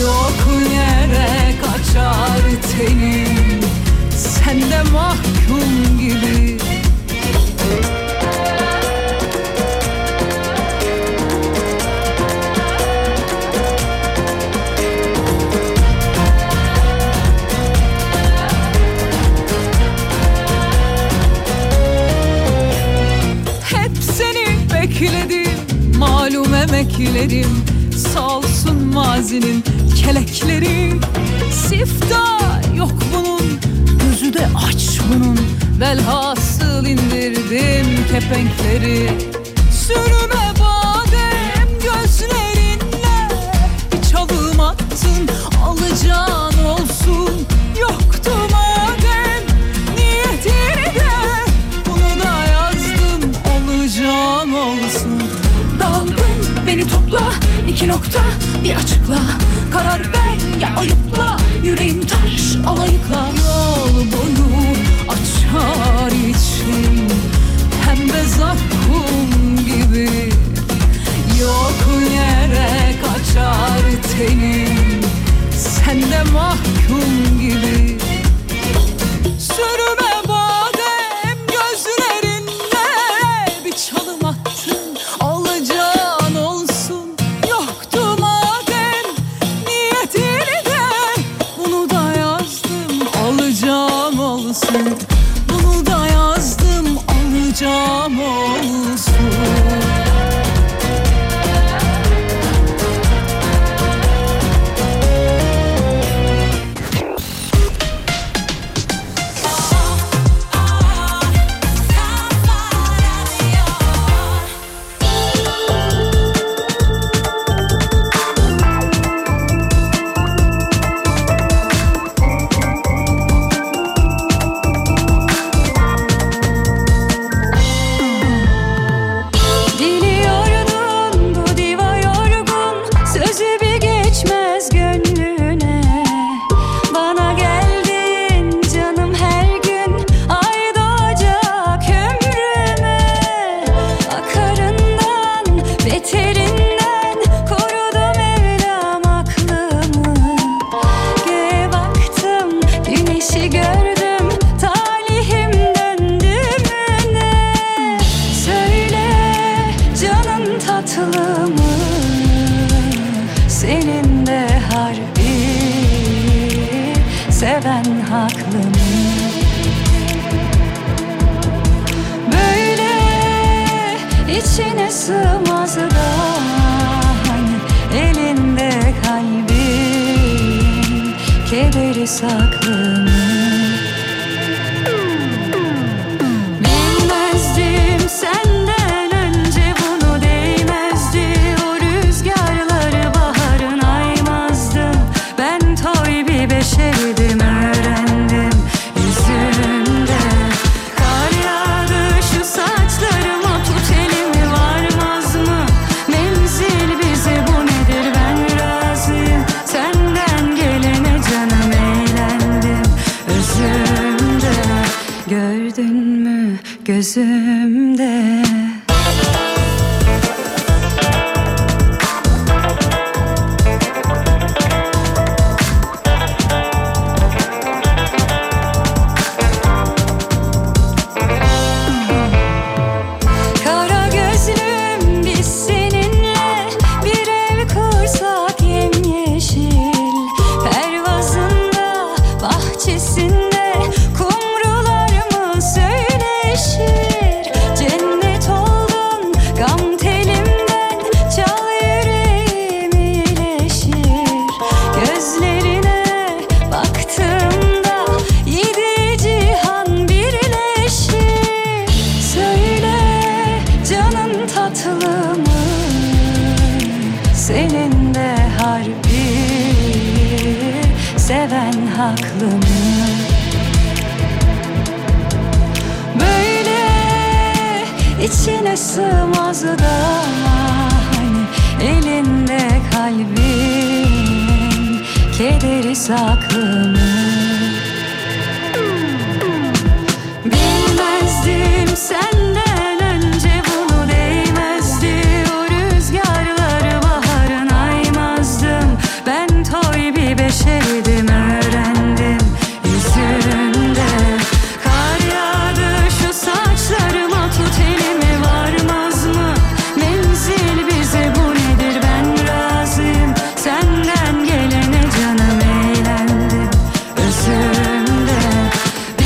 Yok 0.00 0.48
yere 0.72 1.54
kaçar 1.60 2.40
tenim. 2.72 3.60
Sen 4.16 4.60
de 4.60 4.82
mahkum 4.92 5.98
gibi. 6.00 6.58
Bekledim 24.74 25.58
Malum 25.98 26.54
emeklerim 26.54 27.64
Salsın 28.14 28.94
mazinin 28.94 29.64
kelekleri 30.08 31.00
Sifta 31.52 32.38
yok 32.76 32.92
bunun 33.12 33.60
Gözü 33.98 34.34
de 34.34 34.48
aç 34.68 35.00
bunun. 35.08 35.38
Velhasıl 35.80 36.86
indirdim 36.86 37.86
kepenkleri. 38.12 39.10
Sürme 39.86 40.52
badem 40.60 41.68
gözlerinle. 41.74 43.28
Bir 43.92 44.10
çalım 44.10 44.60
attın 44.60 45.28
alacağın 45.64 46.47
iki 57.78 57.88
nokta 57.88 58.20
bir 58.64 58.76
açıkla. 58.76 59.18
Karar 59.72 60.00
ver 60.00 60.60
ya 60.60 60.76
ayıpla. 60.76 61.36
Yüreğim 61.64 62.06
taş 62.06 62.56
alayıkla. 62.66 63.28
Yol 63.38 63.94
boyu 63.94 64.76
açar 65.08 66.10
içim. 66.10 67.08
Pembe 67.84 68.22
zakkum 68.22 69.56
gibi. 69.66 70.32
Yok 71.40 72.02
yere 72.12 72.94
kaçar 73.02 73.80
tenim. 74.16 75.00
Sen 75.58 76.00
de 76.00 76.22
mahkum 76.32 77.40
gibi. 77.40 77.98
Sürme 79.38 79.97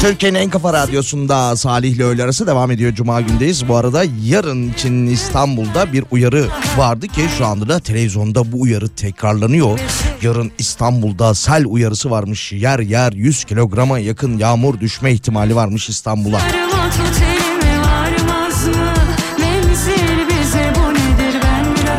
Türkiye'nin 0.03 0.39
en 0.39 0.51
kafa 0.51 0.73
radyosunda 0.73 1.57
Salih 1.57 1.93
ile 1.93 2.05
öğle 2.05 2.25
arası 2.25 2.47
devam 2.47 2.71
ediyor. 2.71 2.95
Cuma 2.95 3.21
gündeyiz. 3.21 3.69
Bu 3.69 3.77
arada 3.77 4.05
yarın 4.25 4.73
için 4.73 5.07
İstanbul'da 5.07 5.93
bir 5.93 6.05
uyarı 6.11 6.47
vardı 6.77 7.09
ki 7.09 7.23
şu 7.39 7.47
anda 7.47 7.69
da 7.69 7.81
televizyonda 7.81 8.53
bu 8.53 8.61
uyarı 8.61 8.89
tekrarlanıyor. 8.89 9.81
Yarın 10.23 10.53
İstanbul'da 10.59 11.35
sel 11.35 11.65
uyarısı 11.67 12.11
varmış. 12.11 12.53
Yer 12.53 12.79
yer 12.79 13.13
100 13.13 13.45
kilograma 13.45 13.99
yakın 13.99 14.39
yağmur 14.39 14.81
düşme 14.81 15.13
ihtimali 15.13 15.57
varmış 15.57 15.89
İstanbul'a. 15.89 16.41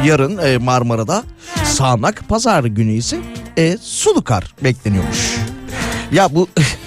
Yarın 0.05 0.37
e, 0.37 0.57
Marmara'da 0.57 1.23
sağanak, 1.65 2.29
pazar 2.29 2.63
günü 2.63 2.91
ise 2.91 3.17
e, 3.57 3.77
sulu 3.81 4.23
kar 4.23 4.53
bekleniyormuş. 4.63 5.37
Ya 6.11 6.35
bu 6.35 6.47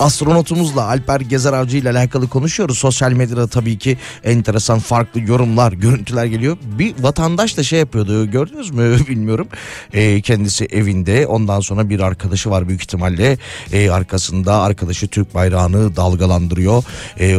astronotumuzla 0.00 0.84
Alper 0.86 1.20
Gezer 1.20 1.52
Avcı 1.52 1.76
ile 1.76 1.90
alakalı 1.90 2.28
konuşuyoruz. 2.28 2.78
Sosyal 2.78 3.12
medyada 3.12 3.46
tabii 3.46 3.78
ki 3.78 3.98
enteresan 4.24 4.78
farklı 4.78 5.20
yorumlar, 5.20 5.72
görüntüler 5.72 6.24
geliyor. 6.24 6.56
Bir 6.78 6.94
vatandaş 7.00 7.56
da 7.56 7.62
şey 7.62 7.78
yapıyordu 7.78 8.30
gördünüz 8.30 8.70
mü 8.70 8.96
bilmiyorum. 9.08 9.48
E, 9.92 10.20
kendisi 10.20 10.64
evinde 10.64 11.26
ondan 11.26 11.60
sonra 11.60 11.88
bir 11.88 12.00
arkadaşı 12.00 12.50
var 12.50 12.68
büyük 12.68 12.82
ihtimalle. 12.82 13.38
E, 13.72 13.90
arkasında 13.90 14.60
arkadaşı 14.60 15.08
Türk 15.08 15.34
bayrağını 15.34 15.96
dalgalandırıyor. 15.96 16.84
E, 17.20 17.36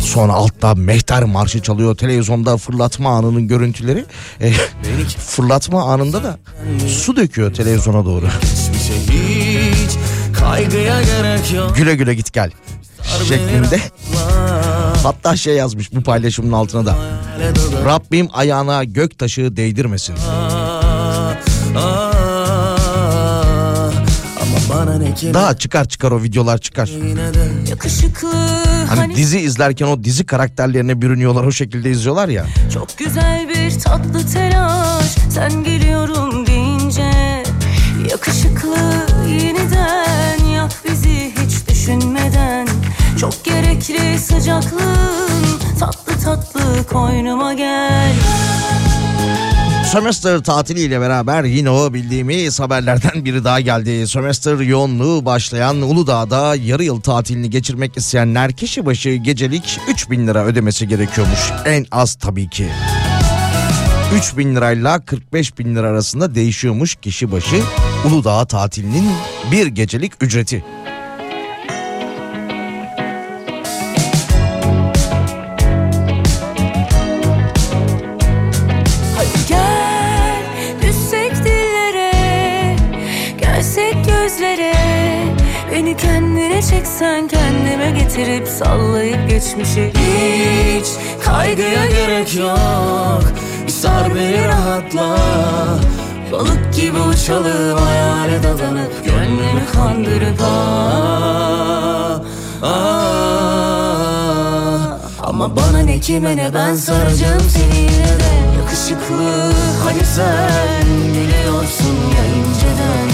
Sonra 0.00 0.32
altta 0.32 0.74
mehter 0.74 1.24
marşı 1.24 1.62
çalıyor. 1.62 1.96
Televizyonda 1.96 2.56
fırlatma 2.56 3.10
anının 3.10 3.48
görüntüleri. 3.48 4.04
E, 4.40 4.52
fırlatma 5.18 5.92
anında 5.92 6.22
da 6.24 6.38
su 6.88 7.16
döküyor 7.16 7.54
televizyona 7.54 8.04
doğru. 8.04 8.26
Geçmişe 8.40 8.94
hiç 8.94 9.08
kaygıya 9.08 9.16
gerek 9.16 9.16
yok 9.16 9.25
Güle 11.76 11.94
güle 11.94 12.14
git 12.14 12.32
gel 12.32 12.50
şeklinde. 13.28 13.80
Hatta 15.02 15.36
şey 15.36 15.54
yazmış 15.54 15.92
bu 15.92 16.02
paylaşımın 16.02 16.52
altına 16.52 16.86
da. 16.86 16.96
Rabbim 17.86 18.28
ayağına 18.32 18.84
gök 18.84 19.18
taşı 19.18 19.56
değdirmesin. 19.56 20.14
Bana 24.70 24.98
ne 24.98 25.14
ki 25.14 25.34
Daha 25.34 25.56
çıkar 25.56 25.88
çıkar 25.88 26.10
o 26.10 26.22
videolar 26.22 26.58
çıkar. 26.58 26.90
Hani 28.88 29.00
hani 29.00 29.16
dizi 29.16 29.38
izlerken 29.38 29.86
o 29.86 30.04
dizi 30.04 30.26
karakterlerine 30.26 31.02
bürünüyorlar 31.02 31.44
o 31.44 31.52
şekilde 31.52 31.90
izliyorlar 31.90 32.28
ya. 32.28 32.46
Çok 32.74 32.98
güzel 32.98 33.48
bir 33.48 33.80
tatlı 33.80 34.26
telaş 34.32 35.06
Sen 35.30 35.64
geliyorum 35.64 36.46
deyince 36.46 37.12
Yakışıklı 38.10 39.05
düşünmeden 41.86 42.68
Çok 43.20 43.44
gerekli 43.44 44.18
sıcaklığın 44.18 45.58
Tatlı 45.80 46.12
tatlı 46.24 46.86
koynuma 46.92 47.54
gel 47.54 48.12
Sömestr 49.92 50.38
tatiliyle 50.38 51.00
beraber 51.00 51.44
yine 51.44 51.70
o 51.70 51.94
bildiğimiz 51.94 52.60
haberlerden 52.60 53.24
biri 53.24 53.44
daha 53.44 53.60
geldi. 53.60 54.08
Sömestr 54.08 54.60
yoğunluğu 54.60 55.24
başlayan 55.24 55.82
Uludağ'da 55.82 56.56
yarı 56.56 56.84
yıl 56.84 57.00
tatilini 57.00 57.50
geçirmek 57.50 57.96
isteyenler 57.96 58.52
kişi 58.52 58.86
başı 58.86 59.10
gecelik 59.10 59.80
3000 59.88 60.26
lira 60.26 60.44
ödemesi 60.44 60.88
gerekiyormuş. 60.88 61.40
En 61.64 61.86
az 61.92 62.14
tabii 62.14 62.48
ki. 62.48 62.68
3 64.14 64.36
bin 64.36 64.56
lirayla 64.56 65.04
45 65.04 65.58
bin 65.58 65.76
lira 65.76 65.88
arasında 65.88 66.34
değişiyormuş 66.34 66.94
kişi 66.94 67.32
başı 67.32 67.56
Uludağ 68.04 68.44
tatilinin 68.44 69.10
bir 69.52 69.66
gecelik 69.66 70.12
ücreti. 70.20 70.64
Getirip 88.06 88.48
sallayıp 88.48 89.30
geçmişi 89.30 89.92
hiç 89.94 90.86
kaygıya 91.24 91.86
gerek 91.86 92.36
yok. 92.36 93.22
Bir 93.66 93.72
sar 93.72 94.14
beni 94.14 94.44
rahatla. 94.48 95.18
Balık 96.32 96.74
gibi 96.74 96.98
uçalım 96.98 97.78
hayale 97.78 98.42
dadanıp 98.42 99.04
Gönlümü 99.04 99.66
kandırıp 99.72 100.40
ah, 100.42 102.20
ah. 102.62 102.76
Ama 105.22 105.56
bana 105.56 105.78
ne 105.78 106.00
kime 106.00 106.36
ne 106.36 106.54
ben 106.54 106.74
saracağım 106.74 107.42
seni 107.48 107.78
yine 107.78 107.90
de. 107.90 108.36
Yakışıklı 108.58 109.52
hani 109.84 110.04
sen 110.04 110.86
biliyorsun 111.08 111.96
ya 112.16 112.24
inceden. 112.26 113.08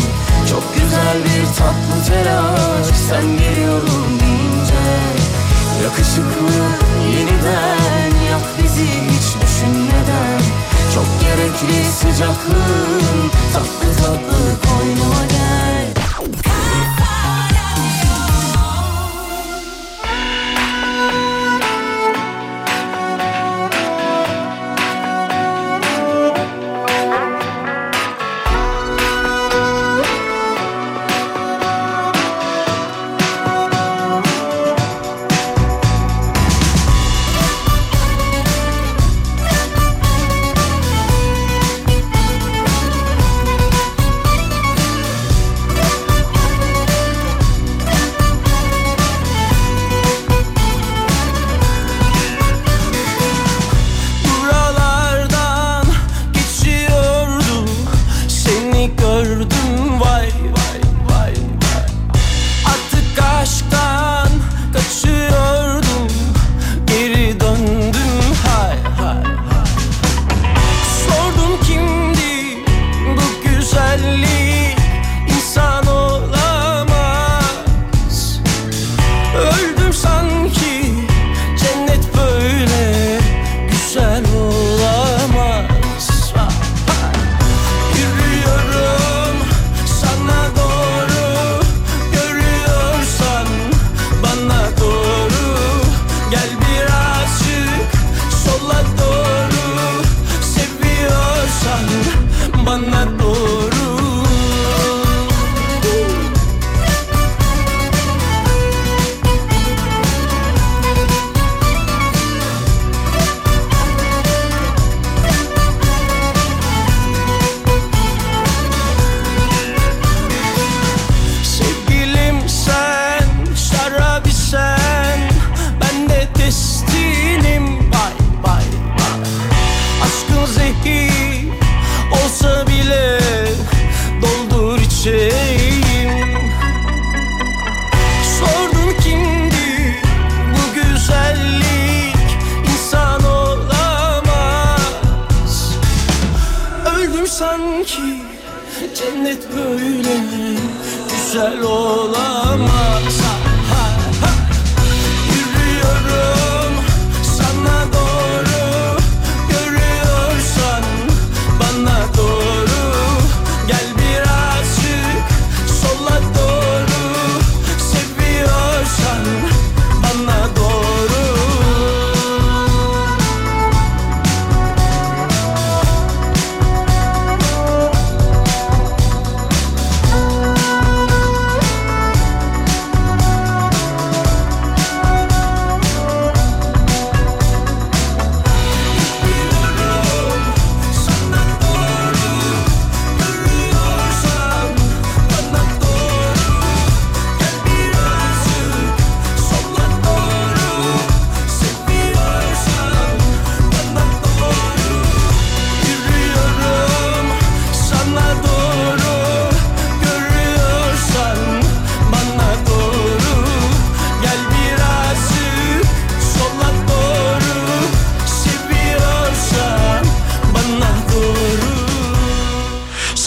Çok 0.51 0.75
güzel 0.75 1.17
bir 1.25 1.47
tatlı 1.57 1.97
telaş 2.09 2.87
sen 3.09 3.27
geliyorum 3.39 4.21
deyince 4.21 4.72
Yakışıklı 5.83 6.53
yeniden 7.17 8.27
yak 8.31 8.59
bizi 8.63 8.85
hiç 8.85 9.43
düşünmeden. 9.43 10.41
Çok 10.95 11.07
gerekli 11.21 11.85
sıcaklığın 11.85 13.12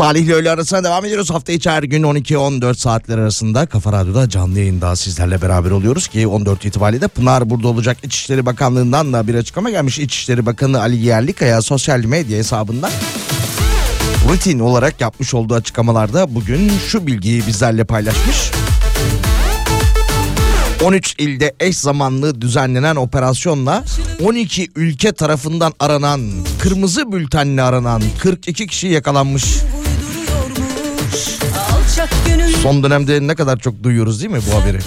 Salih 0.06 0.22
ile 0.22 0.34
öğle 0.34 0.52
arasına 0.52 0.84
devam 0.84 1.06
ediyoruz. 1.06 1.30
Hafta 1.30 1.52
içi 1.52 1.70
her 1.70 1.84
gün 1.84 2.04
12-14 2.04 2.76
saatler 2.76 3.18
arasında 3.18 3.66
Kafa 3.66 3.92
Radyo'da 3.94 4.30
canlı 4.30 4.60
yayında 4.60 4.96
sizlerle 4.96 5.42
beraber 5.42 5.72
oluyoruz 5.72 6.08
ki 6.08 6.28
14 6.28 6.66
itibariyle 6.66 7.08
Pınar 7.08 7.50
burada 7.50 7.68
olacak. 7.68 7.98
İçişleri 8.04 8.46
Bakanlığı'ndan 8.46 9.14
da 9.14 9.28
bir 9.28 9.36
açıklama 9.36 9.70
gelmiş. 9.70 10.00
İçişleri 10.00 10.46
Bakanı 10.46 10.82
Ali 10.82 10.98
Yerlikaya 10.98 11.62
sosyal 11.62 12.00
medya 12.00 12.38
hesabından 12.38 12.92
rutin 14.30 14.60
olarak 14.60 15.02
yapmış 15.02 15.34
olduğu 15.34 15.54
açıklamalarda 15.54 16.36
bugün 16.36 16.72
şu 16.88 17.08
bilgiyi 17.08 17.48
bizlerle 17.48 17.84
paylaşmış. 17.84 18.52
13 20.84 21.16
ilde 21.18 21.56
eş 21.60 21.78
zamanlı 21.78 22.42
düzenlenen 22.42 22.96
operasyonla 22.96 23.84
12 24.24 24.72
ülke 24.76 25.12
tarafından 25.12 25.74
aranan, 25.80 26.22
kırmızı 26.60 27.12
bültenle 27.12 27.62
aranan 27.62 28.02
42 28.20 28.68
kişi 28.68 28.88
yakalanmış. 28.88 29.44
Son 32.66 32.84
dönemde 32.84 33.28
ne 33.28 33.36
kadar 33.36 33.58
çok 33.60 33.84
duyuyoruz 33.84 34.22
değil 34.22 34.32
mi 34.32 34.40
bu 34.52 34.62
haberi? 34.62 34.80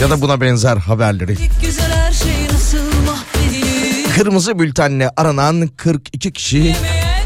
Ya 0.00 0.10
da 0.10 0.20
buna 0.20 0.40
benzer 0.40 0.76
haberleri. 0.76 1.36
şey 1.36 2.32
Kırmızı 4.14 4.58
bültenle 4.58 5.10
aranan 5.16 5.68
42 5.76 6.32
kişi 6.32 6.76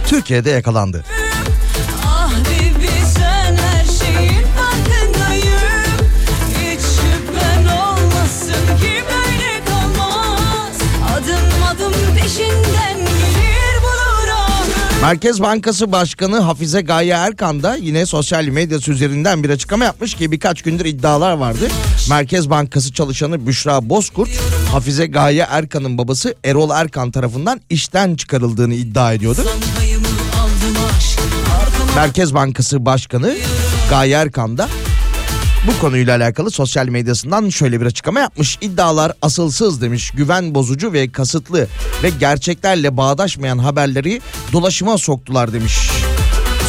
Türkiye'de 0.07 0.51
yakalandı. 0.51 1.05
Merkez 15.03 15.41
Bankası 15.43 15.93
Başkanı 15.93 16.39
Hafize 16.39 16.81
Gaye 16.81 17.15
Erkan 17.15 17.63
da 17.63 17.77
yine 17.77 18.07
sosyal 18.07 18.45
medyası 18.45 18.93
üzerinden 18.93 19.45
bir 19.45 19.51
açıklama 19.51 19.85
yapmış 19.85 20.15
ki 20.15 20.33
birkaç 20.33 20.63
gündür 20.63 20.85
iddialar 20.85 21.33
vardı. 21.33 21.69
Merkez 22.11 22.51
Bankası 22.51 22.93
çalışanı 22.93 23.47
Büşra 23.47 23.89
Bozkurt, 23.89 24.31
Hafize 24.73 25.07
Gaye 25.07 25.47
Erkan'ın 25.51 25.99
babası 25.99 26.35
Erol 26.45 26.71
Erkan 26.71 27.11
tarafından 27.11 27.61
işten 27.71 28.15
çıkarıldığını 28.15 28.75
iddia 28.75 29.13
ediyordu. 29.13 29.41
Merkez 31.97 32.35
Bankası 32.35 32.87
Başkanı 32.87 33.37
Gaye 33.91 34.15
Erkan 34.15 34.59
da 34.59 34.69
bu 35.67 35.81
konuyla 35.81 36.17
alakalı 36.17 36.51
sosyal 36.51 36.87
medyasından 36.87 37.49
şöyle 37.49 37.81
bir 37.81 37.87
açıklama 37.87 38.21
yapmış. 38.21 38.59
İddialar 38.61 39.13
asılsız 39.23 39.83
demiş. 39.83 40.11
Güven 40.11 40.55
bozucu 40.55 40.93
ve 40.93 41.13
kasıtlı 41.13 41.67
ve 42.03 42.11
gerçeklerle 42.21 42.97
bağdaşmayan 42.97 43.59
haberleri 43.59 44.21
dolaşıma 44.53 44.99
soktular 44.99 45.53
demiş. 45.53 45.91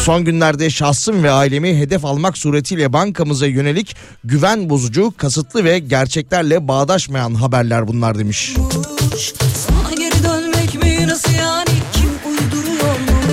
Son 0.04 0.24
günlerde 0.24 0.70
şahsım 0.70 1.22
ve 1.22 1.30
ailemi 1.30 1.78
hedef 1.78 2.04
almak 2.04 2.38
suretiyle 2.38 2.92
bankamıza 2.92 3.46
yönelik 3.46 3.96
güven 4.24 4.70
bozucu, 4.70 5.14
kasıtlı 5.16 5.64
ve 5.64 5.78
gerçeklerle 5.78 6.68
bağdaşmayan 6.68 7.34
haberler 7.34 7.88
bunlar 7.88 8.18
demiş. 8.18 8.54
Sana 9.54 9.94
geri 9.98 10.24
dönmek 10.24 10.74
mi 10.82 11.08
nasıl 11.08 11.32
yani 11.32 11.61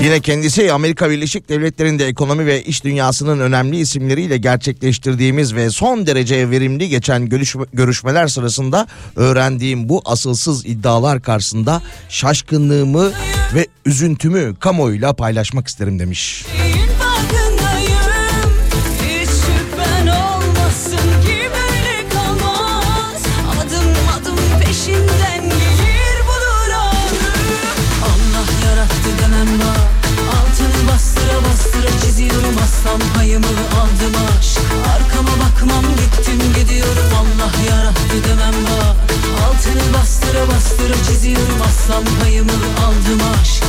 Yine 0.03 0.19
kendisi 0.19 0.73
Amerika 0.73 1.09
Birleşik 1.09 1.49
Devletleri'nde 1.49 2.07
ekonomi 2.07 2.45
ve 2.45 2.63
iş 2.63 2.83
dünyasının 2.83 3.39
önemli 3.39 3.77
isimleriyle 3.79 4.37
gerçekleştirdiğimiz 4.37 5.55
ve 5.55 5.69
son 5.69 6.07
derece 6.07 6.49
verimli 6.49 6.89
geçen 6.89 7.25
görüşme- 7.29 7.65
görüşmeler 7.73 8.27
sırasında 8.27 8.87
öğrendiğim 9.15 9.89
bu 9.89 10.01
asılsız 10.05 10.65
iddialar 10.65 11.21
karşısında 11.21 11.81
şaşkınlığımı 12.09 13.11
ve 13.55 13.67
üzüntümü 13.85 14.55
kamuoyuyla 14.59 15.13
paylaşmak 15.13 15.67
isterim 15.67 15.99
demiş. 15.99 16.45
Şeyin 16.51 16.68
payımı 42.21 42.51
aldım 42.85 43.19
aşk 43.41 43.63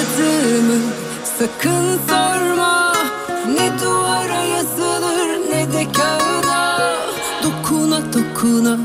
yaşadığımı 0.00 0.78
sakın 1.38 1.98
sorma. 2.08 2.92
Ne 3.54 3.80
duvara 3.80 4.42
yazılır 4.42 5.50
ne 5.50 5.72
de 5.72 5.92
kağıda. 5.92 6.78
Dokuna 7.42 8.00
dokuna 8.12 8.78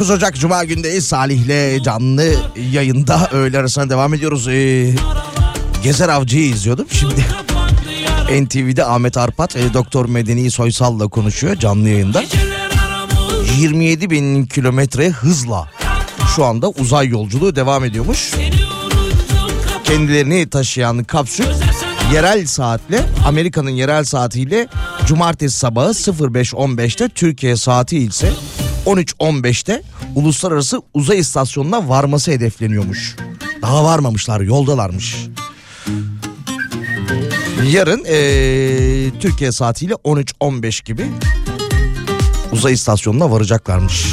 19 0.00 0.10
Ocak 0.16 0.34
Cuma 0.34 0.64
gündeyiz. 0.64 1.06
Salih'le 1.06 1.82
canlı 1.82 2.34
yayında 2.72 3.28
öğle 3.32 3.58
arasına 3.58 3.90
devam 3.90 4.14
ediyoruz. 4.14 4.48
Ee, 4.48 4.94
Gezer 5.82 6.08
Avcı'yı 6.08 6.44
izliyordum 6.44 6.86
şimdi. 6.90 7.24
NTV'de 8.44 8.84
Ahmet 8.84 9.16
Arpat 9.16 9.56
e, 9.56 9.74
Doktor 9.74 10.06
Medeni 10.06 10.50
Soysal'la 10.50 11.08
konuşuyor 11.08 11.56
canlı 11.56 11.88
yayında. 11.88 12.24
27 13.58 14.10
bin 14.10 14.46
kilometre 14.46 15.08
hızla 15.08 15.68
şu 16.36 16.44
anda 16.44 16.68
uzay 16.68 17.08
yolculuğu 17.08 17.56
devam 17.56 17.84
ediyormuş. 17.84 18.30
Kendilerini 19.84 20.50
taşıyan 20.50 21.04
kapsül 21.04 21.46
yerel 22.14 22.46
saatle 22.46 23.00
Amerika'nın 23.26 23.70
yerel 23.70 24.04
saatiyle 24.04 24.68
cumartesi 25.06 25.58
sabahı 25.58 25.90
05.15'te 25.90 27.08
Türkiye 27.08 27.56
saati 27.56 27.98
ise 27.98 28.32
13.15'te 28.86 29.82
uluslararası 30.14 30.82
uzay 30.94 31.18
istasyonuna 31.18 31.88
varması 31.88 32.30
hedefleniyormuş. 32.30 33.16
Daha 33.62 33.84
varmamışlar 33.84 34.40
yoldalarmış. 34.40 35.16
Yarın 37.70 38.04
eee, 38.04 39.10
Türkiye 39.20 39.52
saatiyle 39.52 39.94
13.15 39.94 40.84
gibi 40.84 41.06
uzay 42.52 42.72
istasyonuna 42.72 43.30
varacaklarmış. 43.30 44.06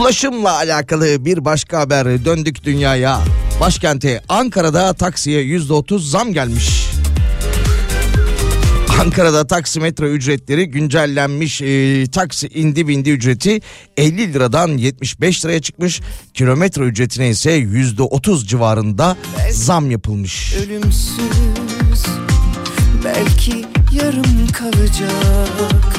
Ulaşımla 0.00 0.52
alakalı 0.56 1.24
bir 1.24 1.44
başka 1.44 1.80
haber 1.80 2.24
döndük 2.24 2.64
dünyaya. 2.64 3.20
Başkente 3.60 4.22
Ankara'da 4.28 4.92
taksiye 4.92 5.42
%30 5.42 5.98
zam 5.98 6.32
gelmiş. 6.32 6.79
Ankara'da 9.00 9.46
taksimetre 9.46 10.06
ücretleri 10.06 10.70
güncellenmiş. 10.70 11.62
Ee, 11.62 12.04
taksi 12.12 12.48
indi 12.48 12.88
bindi 12.88 13.10
ücreti 13.10 13.60
50 13.96 14.34
liradan 14.34 14.68
75 14.68 15.44
liraya 15.44 15.62
çıkmış. 15.62 16.00
Kilometre 16.34 16.82
ücretine 16.82 17.28
ise 17.28 17.58
%30 17.58 18.46
civarında 18.46 19.16
zam 19.50 19.90
yapılmış. 19.90 20.54
Ölümsüz 20.54 22.04
belki 23.04 23.64
yarım 23.92 24.46
kalacak 24.52 25.98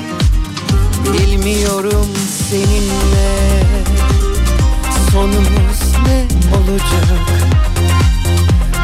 Bilmiyorum 1.13 2.07
seninle 2.49 3.63
sonumuz 5.11 5.81
ne 6.05 6.25
olacak 6.55 7.19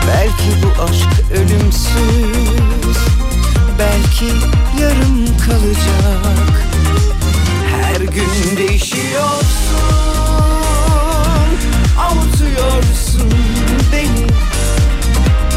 Belki 0.07 0.63
bu 0.63 0.81
aşk 0.83 1.31
ölümsüz 1.31 3.16
belki 3.79 4.25
yarım 4.81 5.37
kalacak. 5.37 6.67
Her 7.71 8.01
gün 8.01 8.57
değişiyorsun 8.57 9.57
avutuyorsun 11.99 13.31
beni. 13.91 14.27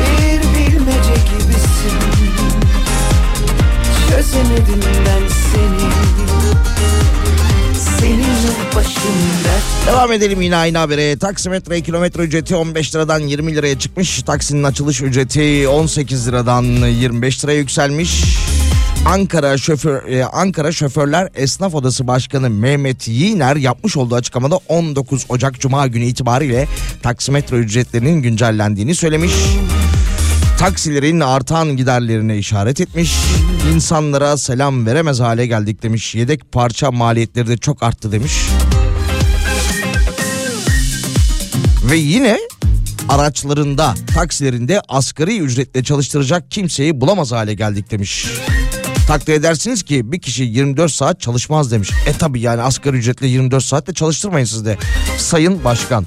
Bir 0.00 0.40
bilmece 0.40 1.14
gibisin. 1.30 1.98
Çözemedim 4.10 4.82
ben 5.06 5.28
seni 5.28 5.90
Devam 9.86 10.12
edelim 10.12 10.40
yine 10.40 10.56
aynı 10.56 10.78
habere. 10.78 11.18
Taksimetre 11.18 11.80
kilometre 11.80 12.22
ücreti 12.22 12.56
15 12.56 12.94
liradan 12.94 13.20
20 13.20 13.54
liraya 13.54 13.78
çıkmış. 13.78 14.22
Taksinin 14.22 14.62
açılış 14.62 15.02
ücreti 15.02 15.68
18 15.68 16.28
liradan 16.28 16.62
25 16.62 17.44
liraya 17.44 17.58
yükselmiş. 17.58 18.24
Ankara 19.06 19.58
şoför 19.58 20.08
e, 20.08 20.24
Ankara 20.24 20.72
Şoförler 20.72 21.28
Esnaf 21.34 21.74
Odası 21.74 22.06
Başkanı 22.06 22.50
Mehmet 22.50 23.08
Yiğner 23.08 23.56
yapmış 23.56 23.96
olduğu 23.96 24.14
açıklamada 24.14 24.58
19 24.68 25.26
Ocak 25.28 25.60
Cuma 25.60 25.86
günü 25.86 26.04
itibariyle 26.04 26.68
taksimetre 27.02 27.56
ücretlerinin 27.56 28.22
güncellendiğini 28.22 28.94
söylemiş. 28.94 29.32
Taksilerin 30.60 31.20
artan 31.20 31.76
giderlerine 31.76 32.38
işaret 32.38 32.80
etmiş. 32.80 33.16
İnsanlara 33.74 34.36
selam 34.36 34.86
veremez 34.86 35.20
hale 35.20 35.46
geldik 35.46 35.82
demiş. 35.82 36.14
Yedek 36.14 36.52
parça 36.52 36.90
maliyetleri 36.90 37.46
de 37.46 37.56
çok 37.56 37.82
arttı 37.82 38.12
demiş. 38.12 38.32
Ve 41.90 41.96
yine 41.96 42.38
araçlarında, 43.08 43.94
taksilerinde 44.14 44.80
asgari 44.88 45.38
ücretle 45.38 45.84
çalıştıracak 45.84 46.50
kimseyi 46.50 47.00
bulamaz 47.00 47.32
hale 47.32 47.54
geldik 47.54 47.90
demiş. 47.90 48.26
Takdir 49.06 49.32
edersiniz 49.32 49.82
ki 49.82 50.12
bir 50.12 50.20
kişi 50.20 50.42
24 50.42 50.92
saat 50.92 51.20
çalışmaz 51.20 51.72
demiş. 51.72 51.90
E 52.06 52.12
tabi 52.12 52.40
yani 52.40 52.62
asgari 52.62 52.96
ücretle 52.96 53.26
24 53.26 53.64
saatte 53.64 53.94
çalıştırmayın 53.94 54.46
siz 54.46 54.64
de. 54.64 54.78
Sayın 55.18 55.64
Başkan. 55.64 56.06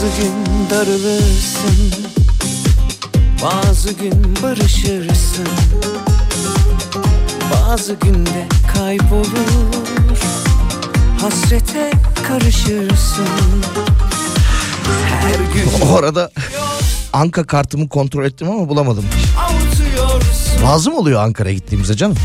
Bazı 0.00 0.22
gün 0.22 0.70
darılırsın 0.70 1.92
Bazı 3.42 3.92
gün 3.92 4.36
barışırsın 4.42 5.48
Bazı 7.52 7.94
günde 7.94 8.46
kaybolur 8.74 10.18
Hasrete 11.20 11.90
karışırsın 12.28 13.26
Her 15.06 15.54
gün 15.54 15.86
O 15.86 15.96
arada 15.96 16.30
Anka 17.12 17.44
kartımı 17.46 17.88
kontrol 17.88 18.24
ettim 18.24 18.50
ama 18.50 18.68
bulamadım. 18.68 19.04
Lazım 20.62 20.94
oluyor 20.94 21.22
Ankara'ya 21.22 21.54
gittiğimizde 21.54 21.96
canım. 21.96 22.16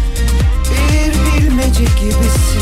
Bir 0.64 1.42
bilmece 1.42 1.84
gibisin 1.84 2.62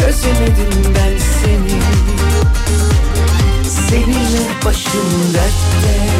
Çözemedim 0.00 0.94
ben 0.94 1.33
Seninle 3.94 4.40
başım 4.64 5.34
dertte 5.34 6.10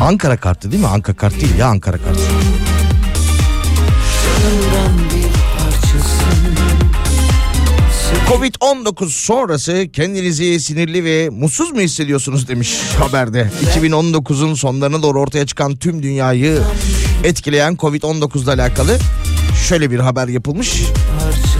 Ankara 0.00 0.36
kartı 0.36 0.72
değil 0.72 0.82
mi? 0.82 0.88
Anka 0.88 1.14
kart 1.14 1.40
değil 1.40 1.58
ya 1.58 1.66
Ankara 1.66 1.98
kartı. 1.98 2.20
Canımdan 4.42 4.98
bir 4.98 5.28
parçasın 5.58 6.32
Covid-19 8.28 9.08
sonrası 9.08 9.86
kendinizi 9.92 10.60
sinirli 10.60 11.04
ve 11.04 11.28
mutsuz 11.28 11.72
mu 11.72 11.80
hissediyorsunuz 11.80 12.48
demiş 12.48 12.78
haberde. 12.98 13.50
2019'un 13.76 14.54
sonlarına 14.54 15.02
doğru 15.02 15.20
ortaya 15.20 15.46
çıkan 15.46 15.76
tüm 15.76 16.02
dünyayı 16.02 16.62
etkileyen 17.24 17.74
Covid-19 17.74 18.42
ile 18.42 18.50
alakalı 18.50 18.98
şöyle 19.68 19.90
bir 19.90 19.98
haber 19.98 20.28
yapılmış. 20.28 20.82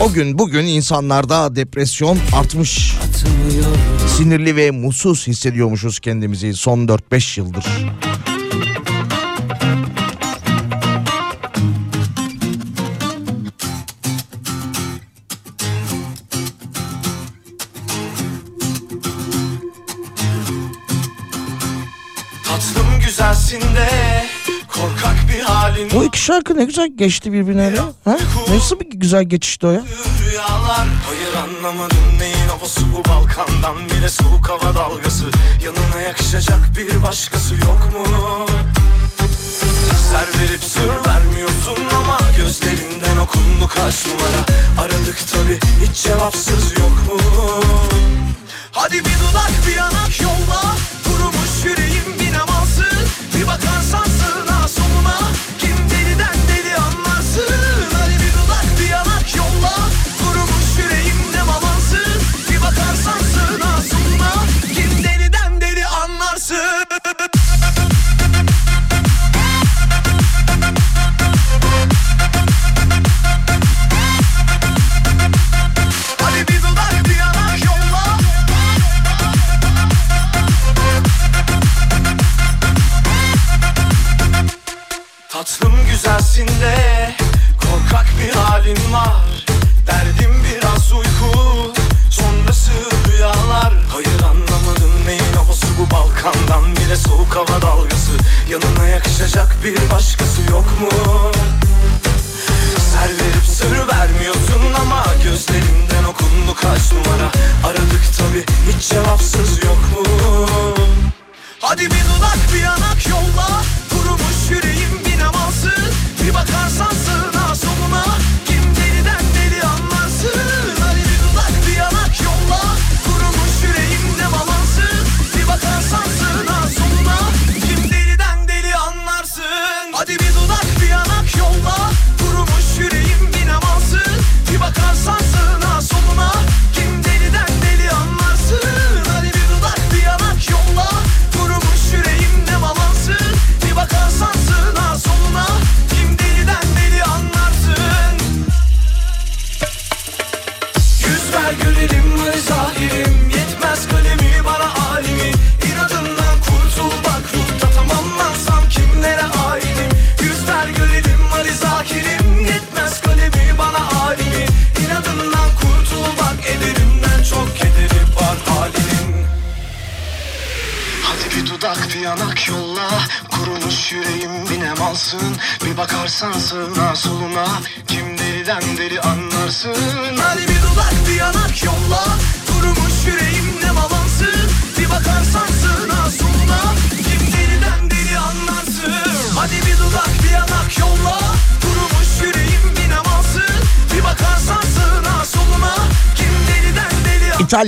O 0.00 0.12
gün 0.12 0.38
bugün 0.38 0.66
insanlarda 0.66 1.56
depresyon 1.56 2.18
artmış. 2.32 2.96
Sinirli 4.16 4.56
ve 4.56 4.70
mutsuz 4.70 5.26
hissediyormuşuz 5.26 6.00
kendimizi 6.00 6.54
son 6.54 6.86
4-5 6.86 7.40
yıldır. 7.40 7.64
Tatlım 22.44 23.00
Bu 25.94 26.04
iki 26.04 26.20
şarkı 26.20 26.56
ne 26.56 26.64
güzel 26.64 26.88
geçti 26.96 27.32
birbirine. 27.32 27.66
öyle. 27.66 27.80
Ha? 28.04 28.18
Nasıl 28.48 28.80
bir 28.80 28.90
güzel 28.90 29.24
geçişti 29.24 29.66
o 29.66 29.70
ya? 29.70 29.82
rüyalar 30.30 30.86
Hayır 31.06 31.34
anlamadım 31.34 31.98
neyin 32.18 32.48
havası 32.48 32.80
bu 32.92 33.04
Balkan'dan 33.08 33.76
bile 33.90 34.08
soğuk 34.08 34.48
hava 34.48 34.74
dalgası 34.74 35.24
Yanına 35.64 36.00
yakışacak 36.00 36.60
bir 36.76 37.02
başkası 37.02 37.54
yok 37.54 37.88
mu? 37.92 38.16
Ser 40.10 40.40
verip 40.40 40.64
sır 40.64 41.10
vermiyorsun 41.10 41.78
ama 41.98 42.18
Gözlerinden 42.36 43.16
okundu 43.16 43.68
kaç 43.74 44.06
numara 44.06 44.42
Aradık 44.80 45.18
tabi 45.32 45.58
hiç 45.86 46.02
cevapsız 46.02 46.72
yok 46.72 46.90
mu? 47.08 47.18
Hadi 48.72 48.94
bir 48.98 49.04
dudak 49.04 49.52
bir 49.68 49.76
yanak 49.76 50.20
yolla 50.20 50.62
Kurumuş 51.04 51.64
yüreğim 51.64 52.20
bir 52.20 52.32
namansın 52.38 52.86
Bir 53.36 53.46
bakarsan 53.46 54.04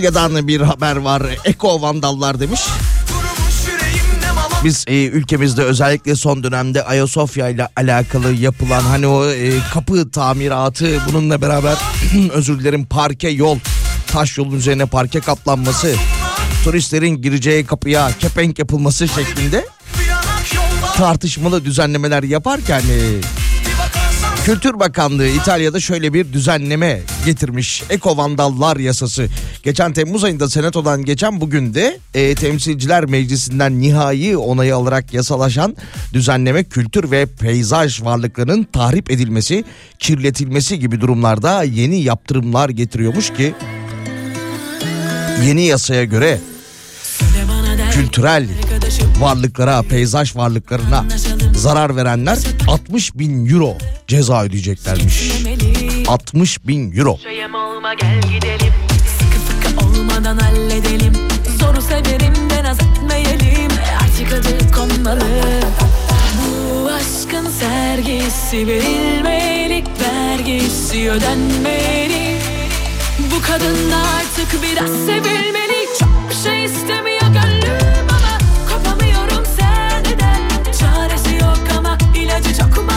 deli 0.05 0.14
İtalya'dan 0.14 0.48
bir 0.48 0.60
haber 0.60 0.97
var. 0.97 1.22
Eko 1.44 1.82
vandallar 1.82 2.40
demiş. 2.40 2.60
Biz 4.64 4.85
e, 4.86 5.05
ülkemizde 5.05 5.62
özellikle 5.62 6.16
son 6.16 6.43
dönemde 6.43 6.85
Ayasofya 6.85 7.48
ile 7.48 7.68
alakalı 7.76 8.32
yapılan 8.32 8.81
hani 8.81 9.06
o 9.06 9.31
e, 9.31 9.52
kapı 9.74 10.10
tamiratı 10.10 11.01
bununla 11.09 11.43
beraber 11.43 11.76
özür 12.32 12.60
dilerim 12.60 12.86
parke 12.86 13.28
yol 13.28 13.59
taş 14.06 14.39
yolun 14.39 14.56
üzerine 14.56 14.86
parke 14.86 15.20
kaplanması 15.20 15.94
turistlerin 16.64 17.22
gireceği 17.22 17.66
kapıya 17.66 18.10
kepenk 18.18 18.59
yapılması 18.59 19.09
şeklinde 19.09 19.66
tartışmalı 20.97 21.64
düzenlemeler 21.64 22.22
yaparken 22.22 22.81
e, 22.81 23.20
Kültür 24.44 24.81
Bakanlığı 24.81 25.26
İtalya'da 25.26 25.81
şöyle 25.81 26.12
bir 26.12 26.32
düzenleme 26.32 27.01
getirmiş. 27.26 27.82
Eko 27.90 28.16
vandallar 28.16 28.76
yasası. 28.76 29.28
Geçen 29.65 29.93
Temmuz 29.93 30.24
ayında 30.24 30.49
senatodan 30.49 31.05
geçen 31.05 31.41
bugün 31.41 31.74
de 31.74 31.99
e, 32.15 32.35
Temsilciler 32.35 33.05
Meclisi'nden 33.05 33.81
nihai 33.81 34.36
onayı 34.36 34.77
alarak 34.77 35.15
yasalaşan 35.15 35.77
düzenleme 36.12 36.65
kültür 36.65 37.11
ve 37.11 37.27
peyzaj 37.27 38.03
varlıklarının 38.03 38.65
tahrip 38.65 39.11
edilmesi, 39.11 39.65
kirletilmesi 39.99 40.78
gibi 40.78 41.01
durumlarda 41.01 41.62
yeni 41.62 42.03
yaptırımlar 42.03 42.69
getiriyormuş 42.69 43.32
ki 43.32 43.55
yeni 45.47 45.62
yasaya 45.62 46.05
göre 46.05 46.39
kültürel 47.93 48.49
varlıklara, 49.20 49.82
peyzaj 49.82 50.36
varlıklarına 50.36 51.05
zarar 51.57 51.97
verenler 51.97 52.39
60 52.69 53.15
bin 53.15 53.47
euro 53.47 53.78
ceza 54.07 54.45
ödeyeceklermiş. 54.45 55.32
60 56.09 56.66
bin 56.66 56.97
euro. 56.97 57.19
Gel 58.01 58.20
gidelim 58.32 58.84
fıkı 60.05 60.14
olmadan 60.14 60.39
halledelim. 60.39 61.12
Zoru 61.60 61.82
severim 61.82 62.51
de 62.51 62.62
naz 62.64 62.78
etmeyelim. 62.81 63.70
Artık 64.02 64.32
adı 64.32 64.72
konmalı. 64.72 65.20
Bu 66.44 66.89
aşkın 66.89 67.51
sergisi 67.51 68.66
verilmeli 68.66 69.85
Vergisi 70.01 71.10
ödenmeli. 71.10 72.39
Bu 73.18 73.43
kadın 73.47 73.90
artık 73.90 74.62
biraz 74.62 74.90
sevilmeli. 74.90 75.89
Çok 76.01 76.32
şey 76.44 76.64
istemiyor 76.64 77.20
gönlüm 77.20 78.06
ama 78.09 78.39
Kopamıyorum 78.72 79.44
senden 79.59 80.72
Çaresi 80.81 81.35
yok 81.35 81.59
ama 81.78 81.98
ilacı 82.16 82.55
çok 82.59 82.89
bana 82.89 82.94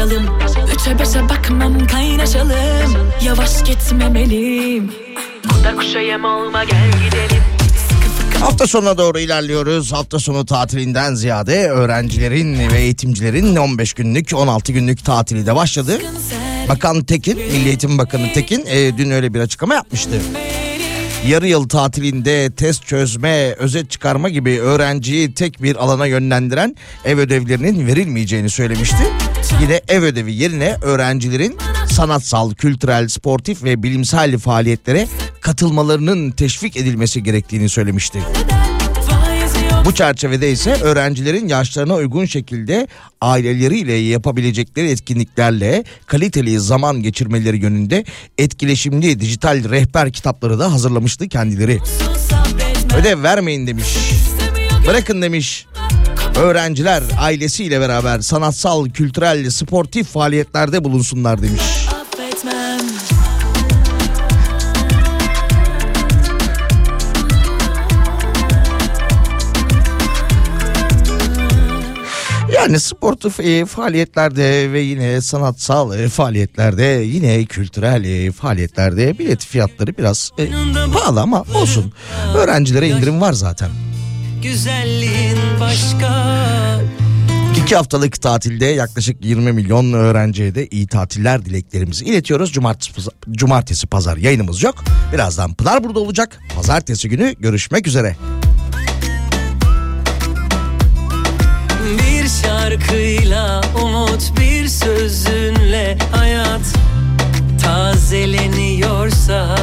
anlaşalım 0.00 0.24
Üçe 0.74 0.98
beşe 0.98 1.28
bakmam 1.28 1.86
kaynaşalım 1.86 3.12
Yavaş 3.24 3.64
gitmemeliyim 3.64 4.92
Kuda 5.48 5.76
kuşa 5.76 6.00
yem 6.00 6.24
olma 6.24 6.64
gel 6.64 6.90
gidelim 6.90 7.42
Hafta 8.40 8.66
sonuna 8.66 8.98
doğru 8.98 9.18
ilerliyoruz. 9.18 9.92
Hafta 9.92 10.18
sonu 10.18 10.46
tatilinden 10.46 11.14
ziyade 11.14 11.68
öğrencilerin 11.68 12.58
ve 12.58 12.78
eğitimcilerin 12.78 13.56
15 13.56 13.92
günlük 13.92 14.34
16 14.34 14.72
günlük 14.72 15.04
tatili 15.04 15.46
de 15.46 15.54
başladı. 15.54 16.00
Bakan 16.68 17.04
Tekin, 17.04 17.36
Milli 17.38 17.68
Eğitim 17.68 17.98
Bakanı 17.98 18.32
Tekin 18.32 18.64
e, 18.66 18.98
dün 18.98 19.10
öyle 19.10 19.34
bir 19.34 19.40
açıklama 19.40 19.74
yapmıştı. 19.74 20.20
Yarı 21.26 21.48
yıl 21.48 21.68
tatilinde 21.68 22.50
test 22.50 22.86
çözme, 22.86 23.52
özet 23.52 23.90
çıkarma 23.90 24.28
gibi 24.28 24.60
öğrenciyi 24.60 25.34
tek 25.34 25.62
bir 25.62 25.76
alana 25.76 26.06
yönlendiren 26.06 26.76
ev 27.04 27.18
ödevlerinin 27.18 27.86
verilmeyeceğini 27.86 28.50
söylemişti. 28.50 29.04
Yine 29.60 29.80
ev 29.88 30.02
ödevi 30.02 30.34
yerine 30.34 30.76
öğrencilerin 30.82 31.58
sanatsal, 31.90 32.54
kültürel, 32.54 33.08
sportif 33.08 33.64
ve 33.64 33.82
bilimsel 33.82 34.38
faaliyetlere 34.38 35.08
katılmalarının 35.40 36.30
teşvik 36.30 36.76
edilmesi 36.76 37.22
gerektiğini 37.22 37.68
söylemişti. 37.68 38.18
Bu 39.84 39.94
çerçevede 39.94 40.50
ise 40.50 40.72
öğrencilerin 40.72 41.48
yaşlarına 41.48 41.94
uygun 41.94 42.24
şekilde 42.24 42.88
aileleriyle 43.20 43.92
yapabilecekleri 43.92 44.90
etkinliklerle 44.90 45.84
kaliteli 46.06 46.60
zaman 46.60 47.02
geçirmeleri 47.02 47.58
yönünde 47.58 48.04
etkileşimli 48.38 49.20
dijital 49.20 49.70
rehber 49.70 50.12
kitapları 50.12 50.58
da 50.58 50.72
hazırlamıştı 50.72 51.28
kendileri. 51.28 51.80
Ödev 52.98 53.22
vermeyin 53.22 53.66
demiş. 53.66 53.96
Bırakın 54.86 55.22
demiş. 55.22 55.66
Öğrenciler 56.36 57.02
ailesiyle 57.18 57.80
beraber 57.80 58.20
sanatsal, 58.20 58.90
kültürel, 58.90 59.50
sportif 59.50 60.06
faaliyetlerde 60.06 60.84
bulunsunlar 60.84 61.42
demiş. 61.42 61.62
Yani 72.54 72.80
sportif 72.80 73.40
e, 73.40 73.66
faaliyetlerde 73.66 74.72
ve 74.72 74.80
yine 74.80 75.20
sanatsal 75.20 75.98
e, 75.98 76.08
faaliyetlerde 76.08 76.84
yine 76.84 77.44
kültürel 77.44 78.04
e, 78.04 78.32
faaliyetlerde 78.32 79.18
bilet 79.18 79.44
fiyatları 79.44 79.96
biraz 79.98 80.30
e, 80.38 80.48
pahalı 80.92 81.20
ama 81.20 81.44
olsun. 81.54 81.92
Öğrencilere 82.34 82.88
indirim 82.88 83.20
var 83.20 83.32
zaten. 83.32 83.70
Güzelliğin 84.44 85.38
başka 85.60 86.34
İki 87.62 87.76
haftalık 87.76 88.22
tatilde 88.22 88.66
yaklaşık 88.66 89.24
20 89.24 89.52
milyon 89.52 89.92
öğrenciye 89.92 90.54
de 90.54 90.66
iyi 90.66 90.86
tatiller 90.86 91.44
dileklerimizi 91.44 92.04
iletiyoruz. 92.04 92.52
Cumartesi, 92.52 93.10
cumartesi 93.30 93.86
pazar 93.86 94.16
yayınımız 94.16 94.62
yok. 94.62 94.84
Birazdan 95.12 95.54
Pınar 95.54 95.84
burada 95.84 96.00
olacak. 96.00 96.40
Pazartesi 96.56 97.08
günü 97.08 97.34
görüşmek 97.40 97.86
üzere. 97.86 98.16
Bir 101.98 102.28
şarkıyla 102.28 103.60
umut 103.82 104.40
bir 104.40 104.68
sözünle 104.68 105.98
hayat 106.12 106.74
tazeleniyorsa 107.62 109.58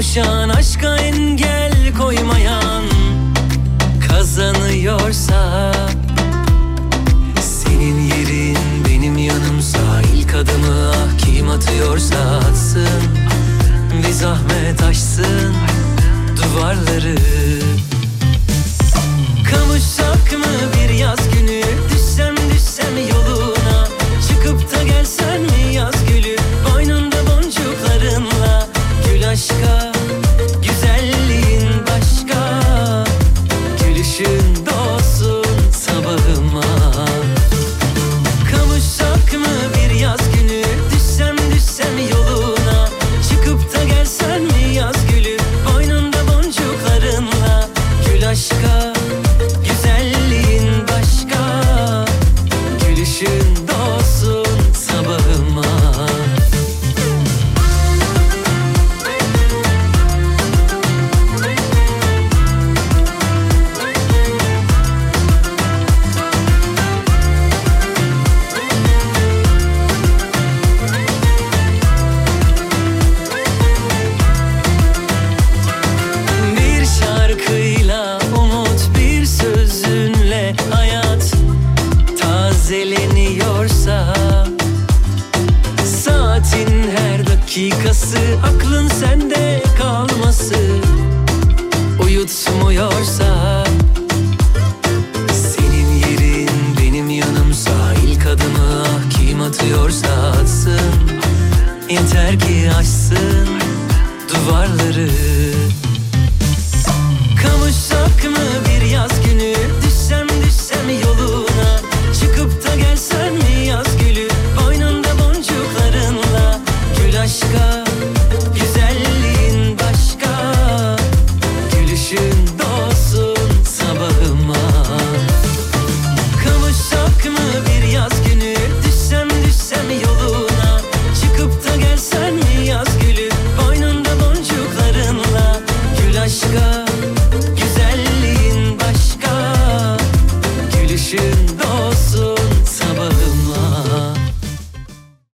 koşan 0.00 0.48
aşka 0.48 0.96
engel 0.96 1.72
koymayan 1.98 2.84
kazanıyorsa 4.08 5.72
Senin 7.40 8.00
yerin 8.00 8.58
benim 8.88 9.18
yanımsa 9.18 9.78
ilk 10.14 10.34
adımı 10.34 10.92
ah 10.94 11.18
kim 11.18 11.50
atıyorsa 11.50 12.16
atsın 12.16 13.02
Bir 14.02 14.12
zahmet 14.12 14.82
aşsın 14.82 15.54
duvarları. 16.36 17.16
Kavuşsak 19.50 20.32
mı 20.32 20.46
bir 20.74 20.79